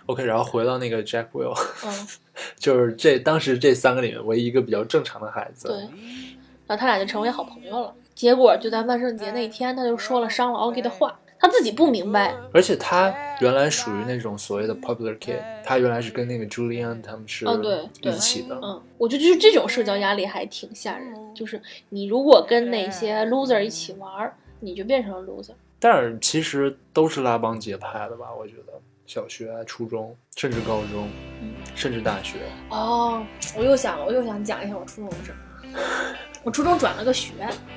[0.05, 1.53] OK，然后回到那个 Jack Will，
[1.85, 2.07] 嗯，
[2.57, 5.67] 就是这当时这三个里面唯一一个比较正常的孩子。
[5.67, 5.77] 对。
[6.67, 7.93] 然后他俩就成为好朋友了。
[8.13, 12.35] 结果就在万圣节那天，他就说了伤了 Oggy 的话，他自己不明白。
[12.53, 17.57] 而且他原来属于那种所谓的 popular kid，他原来是跟那个 Julian 他们是哦
[17.99, 18.57] 对起的。
[18.61, 21.33] 嗯，我觉得就是这种社交压力还挺吓人。
[21.33, 25.53] 就是你如果跟那些 loser 一起玩儿，你就变成了 loser。
[25.79, 28.27] 但是其实都是拉帮结派的吧？
[28.37, 28.73] 我觉得
[29.07, 31.09] 小学、初中，甚至高中，
[31.41, 32.37] 嗯甚至大学。
[32.69, 33.25] 哦，
[33.57, 35.37] 我又想，我又想讲一下我初中的事儿。
[36.43, 37.33] 我初中转了个学，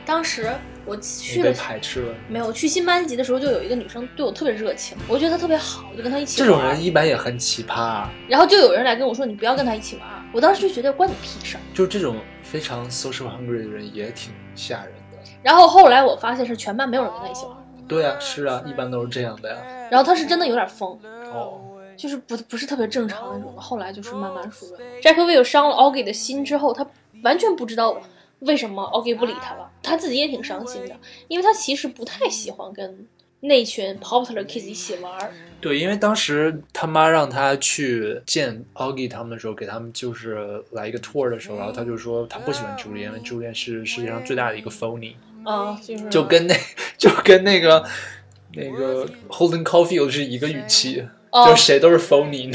[0.07, 0.51] 当时
[0.87, 2.15] 我去了排斥了。
[2.29, 6.47] 没有去新班级的时候，就有一个女生对我特别热情，我觉得她特别好，我就跟她一起这。
[6.47, 11.61] 种人一般也很奇葩、啊，然后就有人来跟我说：“你不要跟她一起玩。”我当时就觉得关你屁事儿。
[11.75, 15.19] 就这种非常 social hungry 的人也挺吓人的。
[15.43, 17.57] 然后后来我发现是全班没有人跟她一起玩，
[17.87, 19.57] 对啊，是啊，一般都是这样的呀。
[19.91, 20.99] 然后她是真的有点疯，
[21.35, 21.61] 哦，
[21.99, 23.61] 就是不不是特别正常那种的。
[23.61, 24.79] 后来就是慢慢熟了。
[25.03, 26.87] Jackville 伤了 Augie 的心之后，他
[27.23, 28.01] 完全不知道
[28.47, 30.97] 为什么 Oggy 不理他了，他自己也挺伤心的，
[31.29, 33.07] 因为他其实不太喜欢跟
[33.41, 35.33] 那群 popular kids 一起玩儿。
[35.61, 45.15] 对，因为当时他妈让他去见 Oggy 他们的时候，给他们就是来一个 tour 的时候，然后他就说他不喜欢 Julian，因为 Julian 是世界上最大的一个 phony，
[45.45, 46.55] 啊，就是就跟那
[46.99, 47.85] 就跟那个
[48.53, 51.01] 那个 Holden Caulfield 是一个语气。
[51.03, 52.49] 哦就是谁都是 phony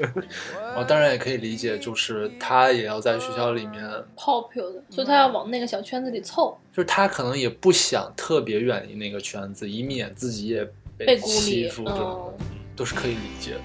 [0.74, 3.82] 的，我当然也可以理解，就是他也要在学校里面
[4.16, 6.58] ，popular，所以他要往那个小圈子里凑。
[6.72, 12.44] 就是他可能也不想特别远离那个圈子，以免自己也被孤立欺负，这种嗯的
[12.76, 13.60] 都是可以理解的。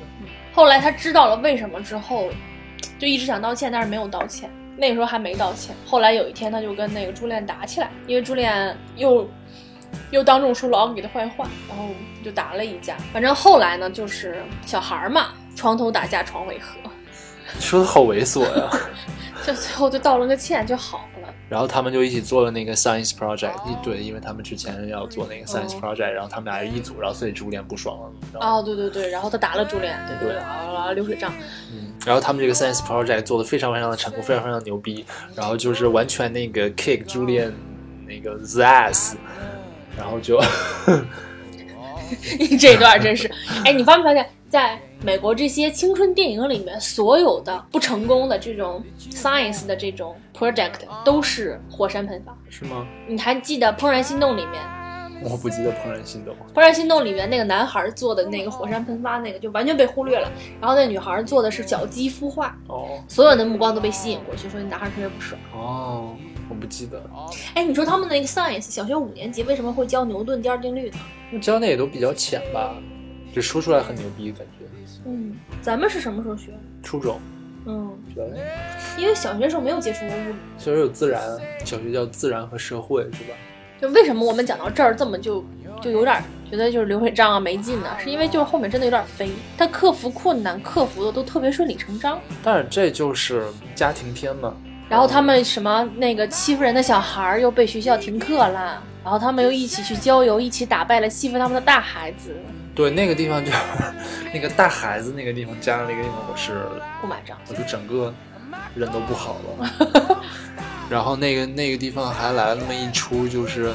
[0.54, 2.30] 后来他知道了为什么之后，
[3.00, 4.50] 就一直想道歉，但是没有道歉。
[4.78, 5.76] 那个时候还没道歉。
[5.86, 9.30] 后来有一天，他就跟那个朱恋打起来，因为朱恋又
[10.12, 11.86] 又当众说了 Oggy 的坏话，然后
[12.24, 12.96] 就打了一架。
[13.12, 16.80] 反正后来呢，就是小孩儿嘛，床头打架床尾和，
[17.60, 18.70] 说的好猥琐呀！
[19.46, 21.34] 就最后就道了个歉就好了。
[21.48, 27.98] 然后他们就一起做了那个 science project，一对，因为他们之前要做那个 science 哦 project，、然后他们俩是一组，然后所以朱莲不爽
[28.34, 30.18] 了，哦，对对对，然后他打了朱莲，对。
[30.20, 31.34] 对对，啊，流水账，
[31.72, 35.04] 嗯，然后他们这个 science project 做的非常非常的成功，非常非常牛逼，
[35.36, 37.52] 然后就是完全那个 kick Julian
[38.06, 39.16] 那个 the ass，
[39.98, 40.40] 然后就
[42.60, 43.28] 这一段真是，
[43.66, 52.36] 哎，你发没发现，在美国这些青春电影里面，所有的不成功的这种 science 的这种 project 都是火山喷发。
[52.50, 52.88] 是吗？
[53.08, 54.60] 你还记得《怦然心动》里面，
[55.24, 60.28] 我不记得《怦然心动》《怦然心动》里面那个男孩做的那个火山喷发那个就完全被忽略了，
[60.60, 65.40] 然后那女孩做的是小鸡孵化，哦所有人的目光都被吸引过去，所以男孩特别不爽。
[65.54, 66.16] 哦，
[66.50, 67.00] 我不记得，
[67.54, 71.40] 哎，你说他们那个 science 小学五年级为什么会教牛顿第二定律呢？
[71.40, 72.76] 教的也都比较浅吧，
[73.34, 74.66] 就说出来很牛逼感觉。
[75.06, 76.52] 嗯，咱们是什么时候学？
[76.84, 77.20] 初中
[77.66, 78.26] 嗯，对，
[78.98, 80.36] 因为小学时候没有接触过物理。
[80.58, 81.22] 小学有自然，
[81.64, 83.36] 小学叫自然和社会是吧？
[83.82, 85.44] 就为什么我们讲到这儿这么就
[85.82, 87.88] 就有点觉得就是流水账啊没劲呢？
[87.98, 92.20] 是因为就是后面真的有点飞，他克服困难克服的都特别顺理成章。
[92.44, 94.54] 但是这就是家庭片嘛。
[94.90, 102.36] 然后他们什么那个欺负人的小孩儿又被学校停课了，然后他们又一起去郊游，一起打败了欺负他们的大孩子，
[102.80, 103.58] 对那个地方就是
[104.34, 106.66] 那个带孩子那个地方加上那个地方，我是
[107.02, 107.38] 不买账。
[107.50, 108.14] 我就整个
[108.74, 110.18] 人都不好了。
[110.90, 113.74] 然后那个那个地方还来了那么一出，就是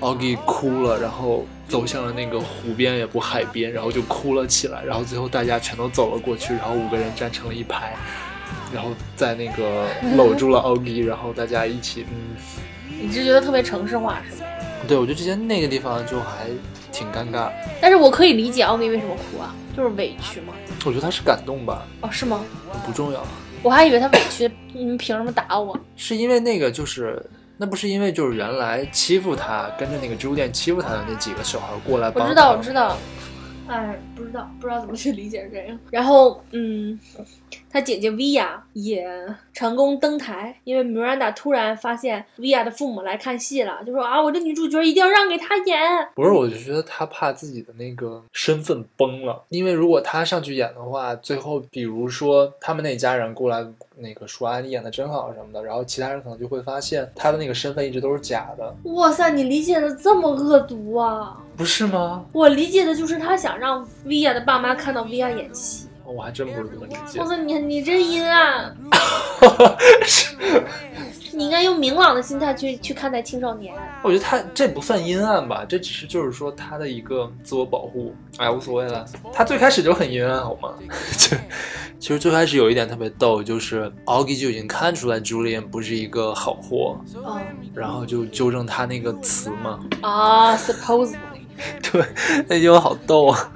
[0.00, 4.82] 奥吉哭了，然后走向了那个湖边，也不海边，然后就哭了起来。
[4.82, 7.94] 然后最后大家全都走了过去，然后五个人站成了一排，
[8.72, 9.86] 然后在那个
[10.16, 12.34] 搂住了奥吉，然后大家一起，嗯，
[12.98, 14.48] 你是觉得特别城市化是吗？
[14.88, 16.46] 对我就之前那个地方就还
[16.98, 17.50] 挺尴尬。
[17.80, 20.52] 但是我可以理解奥秘为什么哭啊，就是委屈嘛。
[20.84, 22.44] 我觉得他是感动吧，哦，是吗？
[22.84, 23.22] 不重要，
[23.62, 25.78] 我还以为他委屈， 你们凭什么打我？
[25.96, 27.24] 是因为那个就是。
[27.60, 32.24] 那不是因为就是原来欺负他，跟着那个植物店欺负他的那几个小孩过来帮他。
[32.24, 32.96] 我知道，我知道。
[33.66, 35.78] 哎，不知道，不知道怎么去理解这个。
[35.90, 36.98] 然后，嗯，
[37.70, 39.06] 他姐姐 Via 也
[39.52, 45.78] 成功登台，因为 Miranda 突然发现 Via 的父母来看戏了，就说啊，我这女主角一定要让给她演。
[46.14, 53.64] 不是，我就觉得他怕自己的那个身份崩了，因为如果他上去演的话，最后比如说他们那家人过来
[53.96, 61.36] 那个说啊你演的真好什么的，然后其他人可能就会发现他的那个身份一直都是假的，哇塞，你理解的这么恶毒啊！
[61.56, 62.24] 不是吗？
[62.32, 65.86] 我理解的就是他想让 Via 的爸妈看到 Via 演戏。
[66.04, 67.26] 我还真不是这么理解哇。
[67.26, 68.74] 塞，你你真阴暗！
[71.34, 73.74] 你应该用明朗的心态去去看待青少年。
[74.02, 79.04] 我觉得他这不算阴暗吧，这只是就是说他的一个自我保护，哎，无所谓了。
[79.34, 80.72] 他最开始就很阴暗，好吗？
[81.18, 81.36] 就
[82.00, 87.38] 其实最开始有一点特别逗，就是 Augie 就已经看出来 Julian 不是一个好货，嗯
[87.74, 89.78] 然后就纠正他那个词嘛。
[90.00, 91.18] 啊，supposedly。
[91.92, 92.04] 对，
[92.46, 93.52] 那句话好逗啊。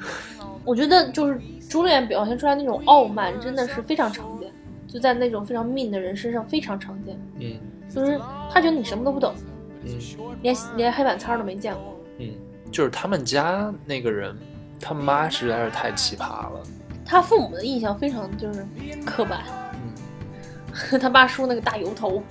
[0.64, 4.50] 我觉得就是朱丽叶表现出来那种傲慢，真的是非常常见，
[4.86, 7.18] 就在那种非常 mean 的人身上非常常见。
[7.40, 7.56] 嗯
[7.88, 8.18] 就是
[8.50, 9.34] 他觉得你什么都不懂，
[9.84, 9.98] 嗯
[10.40, 12.00] 连连黑板擦都没见过。
[12.18, 12.30] 嗯，
[12.70, 14.34] 就是他们家那个人，
[14.80, 16.62] 他妈实在是太奇葩了。
[17.04, 18.66] 他父母的印象非常就是
[19.04, 19.42] 刻板，
[20.92, 22.22] 嗯他爸梳那个大油头。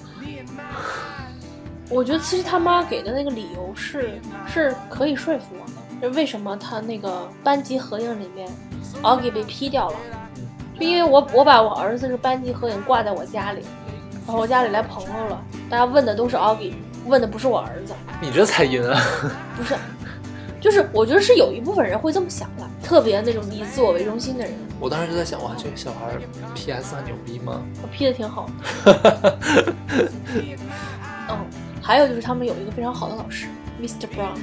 [1.89, 4.11] 我觉得其实他妈给的那个理由是
[4.47, 8.49] 是可以说服我的，就为什么他那个班级合影里面
[9.03, 9.95] Augie 被 P 掉了，
[10.77, 13.61] 就因为我我把我儿子是班级合影挂在我家里，
[14.25, 15.39] 然后我家里来朋友了，
[15.69, 16.73] 大家问的都是 Augie，
[17.05, 18.99] 问的不是我儿子，你这才阴啊。
[19.55, 19.75] 不是，
[20.59, 26.17] 就是我觉得是有一部分人会这么想的，特别那种以自我为中心的人，我当时就在想，哇，这个小孩
[26.55, 27.61] PS 很牛逼吗？
[27.83, 29.37] 我 P 的挺好的。
[31.29, 31.37] 嗯，
[31.79, 33.47] 还有就是他们有一个非常好的老师
[33.79, 34.07] ，Mr.
[34.07, 34.39] Brown。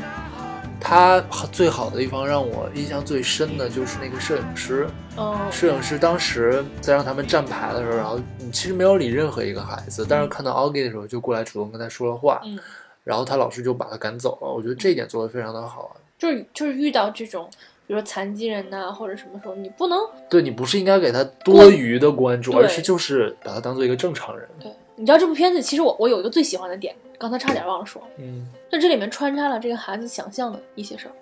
[0.80, 1.20] 他
[1.52, 4.88] 最好的地方让我印象最深的就是那个摄影师。
[5.16, 12.58] 嗯，摄影师当时在让他们站牌的时候，然后你其实没有理任何一个孩子，但是看到 Augie 的时候就过来主动跟他说了话，嗯
[13.04, 14.52] 然后他老师就把他赶走了。
[14.52, 15.96] 我觉得这一点做得非常的好。
[16.18, 17.48] 就是就是遇到这种，
[17.86, 19.98] 比如说残疾人呐、或者什么时候，你不能
[20.28, 24.46] 对你不是应该给他多余的关注，而是就是把他当做一个正常人。
[24.60, 24.70] 对。
[24.98, 31.12] 你知道这部片子其实我我有一个最喜欢的点，刚才差点忘了说，嗯在这里面穿插了这个孩子想象的一些事儿。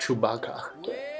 [0.00, 0.54] ，Chewbacca，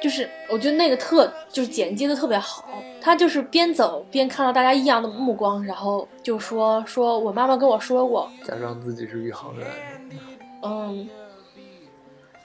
[0.01, 2.65] 就是我觉得那个特就是剪接的特别好，
[3.01, 9.67] 他就是边走边看到大家异样的目光，然后就说说我妈妈跟我说过，假装自己是宇航员。
[10.63, 11.09] 嗯，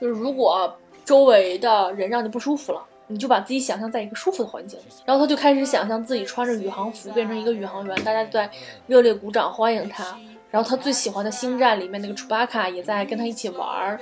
[0.02, 8.50] 就是如果周围的人让你不舒服了，你就把自己想象在一个舒服的环境，然后他就开始想象自己穿着宇航服变成一个宇航员，大家在
[8.86, 10.16] 热烈鼓掌欢迎他，
[10.52, 14.00] 然后他最喜欢的星战里面那个楚巴卡也在跟他一起玩儿，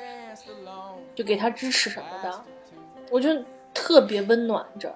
[1.15, 2.43] 就给他支持什么的，
[3.09, 3.41] 我觉得
[3.73, 4.93] 特别温暖着，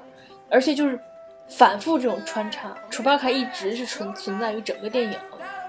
[0.50, 1.00] 而且就是
[1.48, 5.18] 反复这种穿插，楚巴卡一直是存存在于整个电影，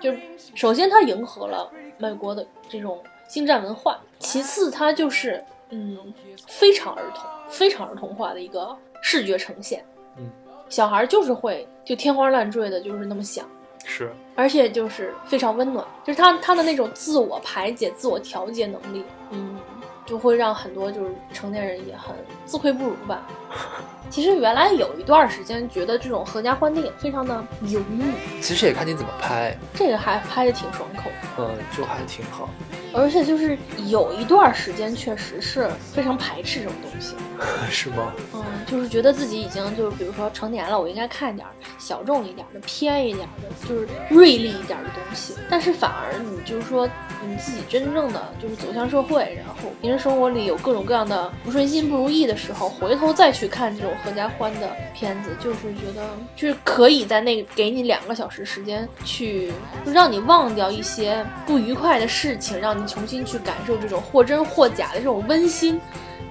[0.01, 0.12] 就
[0.57, 6.12] 首先他迎合了美国的这种星战文化，其次他就是嗯
[6.49, 9.84] 非常儿童、非常儿童化的一个视觉呈现，
[10.16, 10.28] 嗯，
[10.68, 13.46] 小孩就是会就天花乱坠的，就是那么想。
[13.84, 19.59] 是，而且就是非常温暖，就是他他的那种自我排解、自我调节能力，嗯，
[20.07, 23.26] 就会让很多就是成年人也很自愧不如吧。
[24.13, 28.05] 其实原来有一段时间觉得这种合家欢电影非常的油腻，
[28.43, 31.05] 其实也看你怎么拍，这个还拍的挺爽口
[31.39, 32.47] 的，嗯，就还挺好。
[32.95, 33.57] 而且就是
[33.87, 37.15] 有一段时间确实是非常排斥这种东西，
[37.73, 38.13] 是吗？
[38.35, 45.33] 嗯，就是觉得自己已经就是比如说成年了，我应该看点儿小众一点的、偏一点的，就是锐利一点的东西。
[45.49, 46.87] 但是反而你就是说
[47.27, 56.03] 你自己真正的就是走向社会，然后平时生活里有各种各样的不顺心、不如意的时候，回头再去看这种合家欢的片子，就是觉得
[56.36, 59.53] 就是可以在那给你两个小时时间去
[59.86, 65.80] 让你忘掉一些不愉快的事情，让你重新去感受这种或真或假的这种温馨。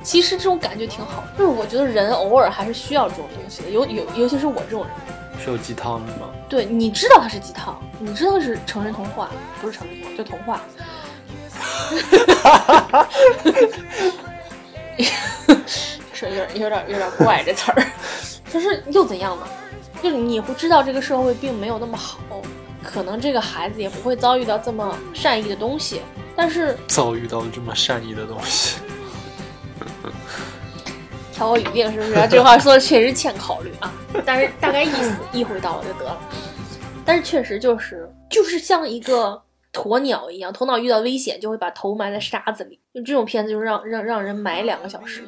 [0.03, 4.91] 其实这种感觉挺好，就是我觉得人偶尔还是需要这种东西的，尤尤尤其是我这种人。
[5.43, 6.29] 是有鸡汤的吗？
[6.49, 9.29] 对，你知道它是鸡汤，你知道是成人童话，
[9.61, 10.61] 不是成人童话，就童话。
[16.21, 17.83] 说有点有点有点怪这词儿，
[18.51, 19.47] 就是又怎样呢？
[20.03, 22.17] 就是你会知道这个社会并没有那么好，
[22.83, 26.01] 可能这个孩子也不会遭遇到这么善意的东西，
[26.35, 28.77] 但是遭遇到了这么善意的东西，
[31.33, 32.27] 调我语病是不是？
[32.27, 33.93] 这话说的确实欠考虑啊，
[34.25, 36.19] 但是大概意思意会到了就得了。
[37.05, 39.41] 但是确实就是就是像一个
[39.73, 45.27] 鸵鸟一样，头脑遇到危险就会把头埋在沙子里，就这种片子就是让让让人埋两个小时的。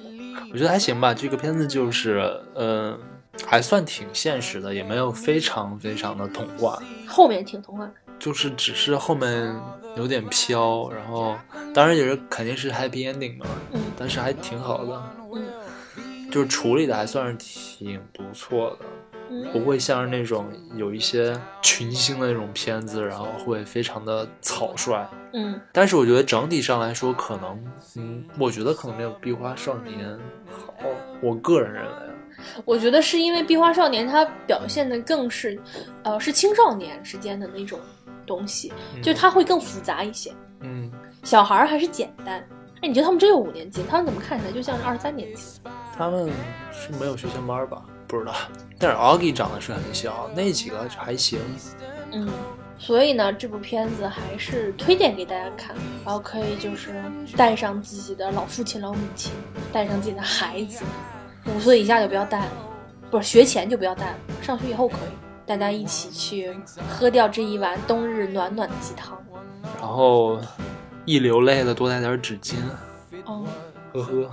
[0.51, 1.13] 我觉得还行吧。
[1.13, 2.21] 这个片子就是，
[2.55, 2.99] 嗯、
[3.45, 7.89] 还算挺现实的，也没有非常非常的童话，后面挺童话，
[8.19, 9.55] 就是只是后面
[9.95, 11.35] 有点飘，然后
[11.73, 15.01] 当然也是肯定是 happy ending 嘛，嗯但是还挺好的，
[15.33, 18.85] 嗯就是处理的还算是挺不错的。
[19.51, 25.07] 不嗯会像是那种有一些群星的那种片子，然后会非常的草率。
[25.33, 27.59] 嗯但是我觉得整体上来说，可能，
[27.95, 29.99] 嗯，我觉得可能没有《壁花少年》
[30.51, 30.73] 好。
[31.21, 32.13] 我个人认为啊，
[32.65, 35.59] 我觉得是因为《壁花少年》它表现的更是，
[36.03, 37.79] 呃，是青少年之间的那种
[38.25, 38.71] 东西，
[39.01, 40.31] 就它会更复杂一些。
[40.59, 40.91] 嗯，
[41.23, 42.45] 小孩儿还是简单。
[42.81, 43.81] 哎，你觉得他们真有五年级？
[43.89, 45.61] 他们怎么看起来就像是二三年级？
[45.97, 46.29] 他们
[46.71, 47.81] 是没有学前班吧？
[48.07, 48.33] 不知道。
[48.83, 51.39] 但是 Augie 长得是很小，那几个还行。
[52.11, 52.27] 嗯，
[52.77, 55.73] 所以呢，这部片子还是推荐给大家看，
[56.03, 57.01] 然后可以就是
[57.37, 59.31] 带上自己的老父亲、老母亲，
[59.71, 60.83] 带上自己的孩子，
[61.45, 62.51] 五岁以下就不要带了，
[63.09, 65.15] 不是学前就不要带了，上学以后可以，
[65.45, 66.53] 大家一起去
[66.89, 69.17] 喝掉这一碗冬日暖暖的鸡汤。
[69.79, 70.37] 然后
[71.05, 72.55] 一流泪了，多带点纸巾。
[73.23, 73.45] 哦，
[73.93, 74.29] 呵呵。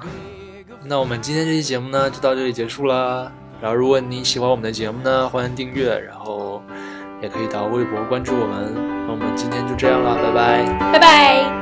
[0.82, 3.30] 那我们今天这期节目呢，就到这里结束啦。
[3.60, 6.62] 然后，如果你喜欢我们的节目呢，欢迎订阅，然后
[7.20, 8.72] 也可以到微博关注我们。
[9.06, 10.92] 那我们今天就这样了，拜拜。
[10.92, 11.59] 拜拜。